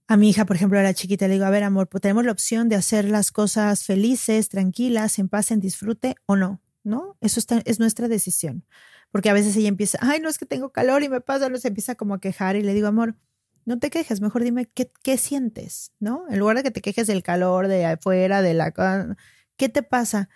a, 0.07 0.15
mi 0.15 0.29
hija, 0.29 0.45
por 0.45 0.55
ejemplo, 0.55 0.79
a 0.79 0.83
la 0.83 0.93
chiquita, 0.93 1.27
le 1.27 1.33
digo, 1.33 1.43
a 1.43 1.49
ver, 1.49 1.63
amor, 1.63 1.89
pues 1.89 2.01
tenemos 2.01 2.23
la 2.23 2.31
opción 2.31 2.69
de 2.69 2.77
hacer 2.77 3.03
las 3.09 3.33
cosas 3.33 3.83
felices, 3.83 4.47
tranquilas, 4.47 5.19
en 5.19 5.27
paz, 5.27 5.51
en 5.51 5.59
disfrute 5.59 6.15
o 6.25 6.37
no, 6.37 6.61
¿no? 6.85 7.17
Eso 7.19 7.41
está, 7.41 7.61
es 7.65 7.81
nuestra 7.81 8.07
decisión. 8.07 8.63
Porque 9.11 9.31
a 9.31 9.33
veces 9.33 9.53
ella 9.57 9.67
empieza, 9.67 9.97
ay, 10.01 10.21
no 10.21 10.29
es 10.29 10.37
que 10.37 10.45
tengo 10.45 10.71
calor 10.71 11.03
y 11.03 11.09
me 11.09 11.19
pasa, 11.19 11.49
no 11.49 11.57
se 11.57 11.67
empieza 11.67 11.95
como 11.95 12.13
a 12.13 12.21
quejar 12.21 12.55
y 12.55 12.61
le 12.61 12.73
digo, 12.73 12.87
amor, 12.87 13.17
no 13.65 13.79
te 13.79 13.89
quejes, 13.89 14.21
mejor 14.21 14.43
dime 14.43 14.65
qué, 14.65 14.91
qué 15.03 15.17
sientes, 15.17 15.91
¿no? 15.99 16.25
En 16.29 16.39
lugar 16.39 16.57
de 16.57 16.63
que 16.63 16.71
te 16.71 16.81
quejes 16.81 17.07
del 17.07 17.23
calor, 17.23 17.67
de 17.67 17.85
afuera, 17.85 18.41
de 18.41 18.53
la... 18.53 18.73
¿Qué 19.57 19.69
te 19.69 19.83
pasa? 19.83 20.29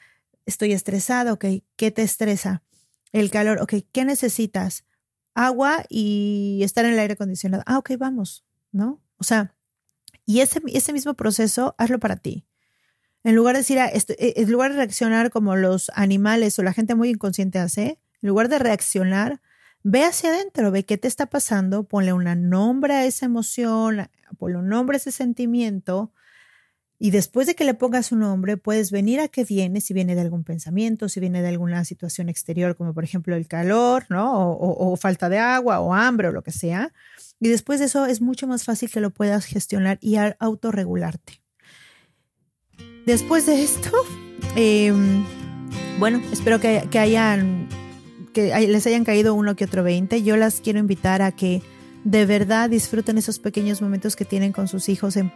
Estoy 0.45 0.73
estresado, 0.73 1.33
ok. 1.33 1.45
¿Qué 1.75 1.91
te 1.91 2.03
estresa? 2.03 2.63
El 3.11 3.29
calor, 3.31 3.61
ok. 3.61 3.75
¿Qué 3.91 4.05
necesitas? 4.05 4.85
Agua 5.33 5.83
y 5.89 6.61
estar 6.63 6.85
en 6.85 6.93
el 6.93 6.99
aire 6.99 7.13
acondicionado. 7.13 7.63
Ah, 7.65 7.77
ok, 7.77 7.91
vamos, 7.97 8.45
¿no? 8.71 9.01
O 9.17 9.23
sea, 9.23 9.55
y 10.25 10.41
ese, 10.41 10.61
ese 10.67 10.93
mismo 10.93 11.13
proceso, 11.15 11.75
hazlo 11.77 11.99
para 11.99 12.17
ti. 12.17 12.45
En 13.23 13.35
lugar 13.35 13.55
de 13.55 13.59
decir, 13.59 13.77
eh, 13.77 14.33
en 14.37 14.51
lugar 14.51 14.71
de 14.71 14.77
reaccionar 14.77 15.31
como 15.31 15.55
los 15.55 15.91
animales 15.95 16.57
o 16.59 16.63
la 16.63 16.73
gente 16.73 16.95
muy 16.95 17.09
inconsciente 17.09 17.59
hace, 17.59 17.99
en 18.21 18.29
lugar 18.29 18.49
de 18.49 18.59
reaccionar, 18.59 19.41
Ve 19.89 20.03
hacia 20.03 20.31
adentro, 20.31 20.69
ve 20.69 20.83
qué 20.83 20.97
te 20.97 21.07
está 21.07 21.27
pasando, 21.27 21.85
ponle 21.85 22.11
un 22.11 22.49
nombre 22.49 22.93
a 22.93 23.05
esa 23.05 23.25
emoción, 23.25 24.09
ponle 24.37 24.57
un 24.57 24.67
nombre 24.67 24.97
a 24.97 24.99
ese 24.99 25.13
sentimiento. 25.13 26.11
Y 26.99 27.11
después 27.11 27.47
de 27.47 27.55
que 27.55 27.63
le 27.63 27.73
pongas 27.73 28.11
un 28.11 28.19
nombre, 28.19 28.57
puedes 28.57 28.91
venir 28.91 29.21
a 29.21 29.29
qué 29.29 29.45
viene, 29.45 29.79
si 29.79 29.93
viene 29.93 30.13
de 30.13 30.19
algún 30.19 30.43
pensamiento, 30.43 31.07
si 31.07 31.21
viene 31.21 31.41
de 31.41 31.47
alguna 31.47 31.85
situación 31.85 32.27
exterior, 32.27 32.75
como 32.75 32.93
por 32.93 33.05
ejemplo 33.05 33.33
el 33.33 33.47
calor, 33.47 34.05
¿no? 34.09 34.57
O, 34.59 34.97
falta 34.97 35.29
de 35.29 35.37
agua, 35.37 35.79
o 35.79 35.93
hambre, 35.93 36.27
o 36.27 36.31
lo 36.33 36.43
que 36.43 36.51
sea. 36.51 36.91
Y 37.39 37.47
después 37.47 37.79
de 37.79 37.85
eso 37.85 38.07
es 38.07 38.19
mucho 38.19 38.45
más 38.45 38.65
fácil 38.65 38.91
que 38.91 38.99
lo 38.99 39.11
puedas 39.11 39.45
gestionar 39.45 39.99
y 40.01 40.17
autorregularte. 40.17 41.41
Después 43.05 43.45
de 43.45 43.63
esto, 43.63 43.91
em, 44.57 45.23
bueno, 45.97 46.21
espero 46.33 46.59
que 46.59 46.99
hayan 46.99 47.69
que 48.37 48.67
les 48.67 48.85
hayan 48.85 49.03
caído 49.03 49.33
uno 49.33 49.55
que 49.55 49.65
otro 49.65 49.81
20. 49.81 50.21
Yo 50.21 50.37
las 50.37 50.61
quiero 50.61 50.77
invitar 50.77 51.23
a 51.23 51.31
que 51.31 51.63
de 52.03 52.27
verdad 52.27 52.69
disfruten 52.69 53.17
esos 53.17 53.39
pequeños 53.39 53.81
momentos 53.81 54.15
que 54.15 54.25
tienen 54.25 54.51
con 54.51 54.67
sus 54.67 54.89
hijos 54.89 55.17
en, 55.17 55.31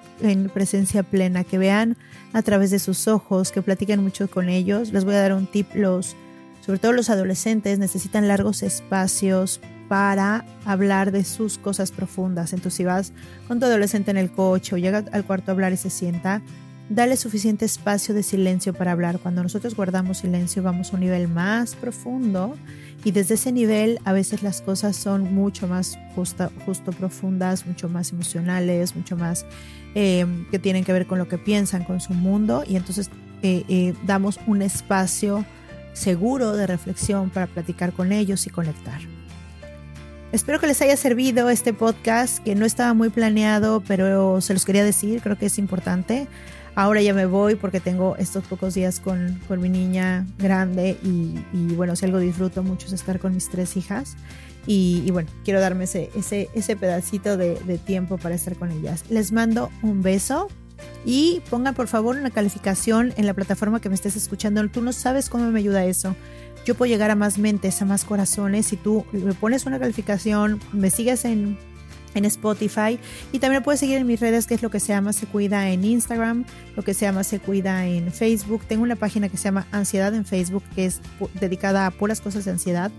presencia 0.53 1.01
plena, 1.01 1.43
que 1.43 1.57
vean 1.57 1.97
a 2.31 2.43
través 2.43 2.69
de 2.69 2.77
sus 2.77 3.07
ojos, 3.07 3.51
que 3.51 3.63
platiquen 3.63 4.03
mucho 4.03 4.29
con 4.29 4.49
ellos. 4.49 4.93
Les 4.93 5.03
voy 5.03 5.15
a 5.15 5.21
dar 5.21 5.33
un 5.33 5.47
tip, 5.47 5.73
los, 5.73 6.15
sobre 6.63 6.77
todo 6.77 6.93
los 6.93 7.09
adolescentes 7.09 7.79
necesitan 7.79 8.27
largos 8.27 8.61
espacios 8.61 9.61
para 9.89 10.45
hablar 10.65 11.11
de 11.11 11.23
sus 11.23 11.57
cosas 11.57 11.91
profundas. 11.91 12.53
Entonces 12.53 12.77
si 12.77 12.83
vas 12.83 13.13
con 13.47 13.59
tu 13.59 13.65
adolescente 13.65 14.11
en 14.11 14.17
el 14.17 14.31
coche 14.31 14.75
o 14.75 14.77
llega 14.77 15.05
al 15.11 15.25
cuarto 15.25 15.49
a 15.49 15.53
hablar 15.53 15.73
y 15.73 15.77
se 15.77 15.89
sienta, 15.89 16.43
Dale 16.93 17.15
suficiente 17.15 17.63
espacio 17.63 18.13
de 18.13 18.21
silencio 18.21 18.73
para 18.73 18.91
hablar. 18.91 19.19
Cuando 19.19 19.41
nosotros 19.41 19.77
guardamos 19.77 20.17
silencio 20.17 20.61
vamos 20.61 20.91
a 20.91 20.95
un 20.95 20.99
nivel 20.99 21.29
más 21.29 21.73
profundo 21.73 22.57
y 23.05 23.11
desde 23.11 23.35
ese 23.35 23.53
nivel 23.53 23.99
a 24.03 24.11
veces 24.11 24.43
las 24.43 24.61
cosas 24.61 24.97
son 24.97 25.33
mucho 25.33 25.69
más 25.69 25.97
justo, 26.15 26.91
profundas, 26.91 27.65
mucho 27.65 27.87
más 27.87 28.11
emocionales, 28.11 28.93
mucho 28.93 29.15
más 29.15 29.45
eh, 29.95 30.25
que 30.51 30.59
tienen 30.59 30.83
que 30.83 30.91
ver 30.91 31.07
con 31.07 31.17
lo 31.17 31.29
que 31.29 31.37
piensan, 31.37 31.85
con 31.85 32.01
su 32.01 32.13
mundo 32.13 32.65
y 32.67 32.75
entonces 32.75 33.09
eh, 33.41 33.63
eh, 33.69 33.93
damos 34.05 34.37
un 34.45 34.61
espacio 34.61 35.45
seguro 35.93 36.57
de 36.57 36.67
reflexión 36.67 37.29
para 37.29 37.47
platicar 37.47 37.93
con 37.93 38.11
ellos 38.11 38.45
y 38.47 38.49
conectar. 38.49 38.99
Espero 40.33 40.59
que 40.59 40.67
les 40.67 40.81
haya 40.81 40.97
servido 40.97 41.49
este 41.49 41.71
podcast 41.73 42.39
que 42.43 42.53
no 42.53 42.65
estaba 42.65 42.93
muy 42.93 43.09
planeado, 43.09 43.81
pero 43.87 44.41
se 44.41 44.53
los 44.53 44.65
quería 44.65 44.83
decir, 44.83 45.21
creo 45.21 45.37
que 45.37 45.45
es 45.45 45.57
importante. 45.57 46.27
Ahora 46.75 47.01
ya 47.01 47.13
me 47.13 47.25
voy 47.25 47.55
porque 47.55 47.79
tengo 47.79 48.15
estos 48.17 48.43
pocos 48.45 48.73
días 48.73 48.99
con, 48.99 49.39
con 49.47 49.61
mi 49.61 49.69
niña 49.69 50.25
grande 50.37 50.97
y, 51.03 51.39
y, 51.53 51.75
bueno, 51.75 51.95
si 51.95 52.05
algo 52.05 52.19
disfruto 52.19 52.63
mucho 52.63 52.87
es 52.87 52.93
estar 52.93 53.19
con 53.19 53.33
mis 53.33 53.49
tres 53.49 53.77
hijas. 53.77 54.15
Y, 54.67 55.01
y 55.05 55.11
bueno, 55.11 55.29
quiero 55.43 55.59
darme 55.59 55.85
ese, 55.85 56.11
ese, 56.15 56.49
ese 56.53 56.75
pedacito 56.75 57.35
de, 57.35 57.55
de 57.55 57.77
tiempo 57.79 58.17
para 58.17 58.35
estar 58.35 58.55
con 58.55 58.71
ellas. 58.71 59.03
Les 59.09 59.31
mando 59.31 59.71
un 59.81 60.03
beso 60.03 60.49
y 61.03 61.41
pongan 61.49 61.73
por 61.73 61.87
favor 61.87 62.15
una 62.15 62.29
calificación 62.29 63.13
en 63.17 63.25
la 63.25 63.33
plataforma 63.33 63.81
que 63.81 63.89
me 63.89 63.95
estés 63.95 64.15
escuchando. 64.15 64.67
Tú 64.69 64.81
no 64.81 64.93
sabes 64.93 65.29
cómo 65.29 65.49
me 65.49 65.59
ayuda 65.59 65.85
eso. 65.85 66.15
Yo 66.63 66.75
puedo 66.75 66.91
llegar 66.91 67.09
a 67.09 67.15
más 67.15 67.39
mentes, 67.39 67.81
a 67.81 67.85
más 67.85 68.05
corazones. 68.05 68.67
Si 68.67 68.77
tú 68.77 69.03
me 69.11 69.33
pones 69.33 69.65
una 69.65 69.79
calificación, 69.79 70.59
me 70.73 70.91
sigues 70.91 71.25
en, 71.25 71.57
en 72.13 72.25
Spotify 72.25 72.99
y 73.31 73.39
también 73.39 73.63
puedes 73.63 73.79
seguir 73.79 73.97
en 73.97 74.07
mis 74.07 74.19
redes, 74.19 74.47
que 74.47 74.53
es 74.53 74.61
lo 74.61 74.69
que 74.69 74.79
se 74.79 74.87
llama 74.89 75.13
Se 75.13 75.27
Cuida 75.27 75.69
en 75.69 75.83
Instagram, 75.83 76.45
lo 76.75 76.83
que 76.83 76.93
se 76.93 77.05
llama 77.05 77.23
Se 77.23 77.39
Cuida 77.39 77.85
en 77.85 78.11
Facebook. 78.11 78.63
Tengo 78.67 78.83
una 78.83 78.95
página 78.95 79.29
que 79.29 79.37
se 79.37 79.45
llama 79.45 79.67
Ansiedad 79.71 80.13
en 80.13 80.25
Facebook, 80.25 80.63
que 80.75 80.85
es 80.85 81.01
dedicada 81.39 81.85
a 81.85 81.91
puras 81.91 82.21
cosas 82.21 82.45
de 82.45 82.51
ansiedad. 82.51 82.91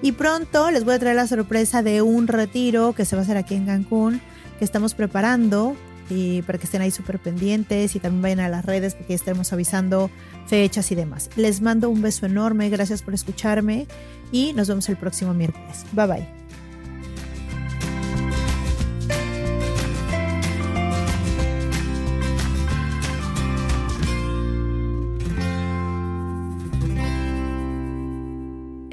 Y 0.00 0.12
pronto 0.12 0.70
les 0.70 0.84
voy 0.84 0.94
a 0.94 0.98
traer 0.98 1.16
la 1.16 1.26
sorpresa 1.26 1.82
de 1.82 2.02
un 2.02 2.28
retiro 2.28 2.92
que 2.92 3.04
se 3.04 3.16
va 3.16 3.22
a 3.22 3.24
hacer 3.24 3.36
aquí 3.36 3.54
en 3.54 3.66
Cancún, 3.66 4.20
que 4.58 4.64
estamos 4.64 4.94
preparando 4.94 5.76
y 6.10 6.42
para 6.42 6.58
que 6.58 6.64
estén 6.64 6.80
ahí 6.80 6.90
súper 6.90 7.18
pendientes 7.18 7.94
y 7.96 8.00
también 8.00 8.22
vayan 8.22 8.40
a 8.40 8.48
las 8.48 8.64
redes 8.64 8.94
porque 8.94 9.14
estaremos 9.14 9.52
avisando 9.52 10.10
fechas 10.46 10.90
y 10.90 10.94
demás. 10.94 11.30
Les 11.36 11.60
mando 11.60 11.90
un 11.90 12.00
beso 12.00 12.26
enorme, 12.26 12.70
gracias 12.70 13.02
por 13.02 13.14
escucharme 13.14 13.86
y 14.32 14.52
nos 14.52 14.68
vemos 14.68 14.88
el 14.88 14.96
próximo 14.96 15.34
miércoles. 15.34 15.84
Bye 15.92 16.06
bye. 16.06 16.37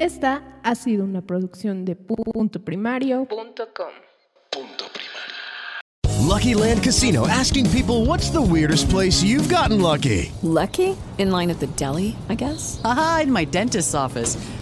Esta 0.06 0.40
ha 0.62 0.76
sido 0.76 1.02
una 1.02 1.20
producción 1.20 1.84
de 1.84 1.96
punto 1.96 2.64
primario.com. 2.64 3.90
Lucky 6.24 6.54
Land 6.54 6.84
Casino 6.84 7.26
asking 7.26 7.68
people 7.70 8.06
what's 8.06 8.30
the 8.30 8.40
weirdest 8.40 8.88
place 8.88 9.24
you've 9.24 9.52
gotten 9.52 9.80
lucky? 9.80 10.30
Lucky? 10.44 10.96
In 11.18 11.32
line 11.32 11.50
at 11.50 11.58
the 11.58 11.66
deli, 11.74 12.14
I 12.28 12.36
guess? 12.36 12.80
Aha, 12.84 13.22
in 13.24 13.32
my 13.32 13.44
dentist's 13.44 13.96
office. 13.96 14.38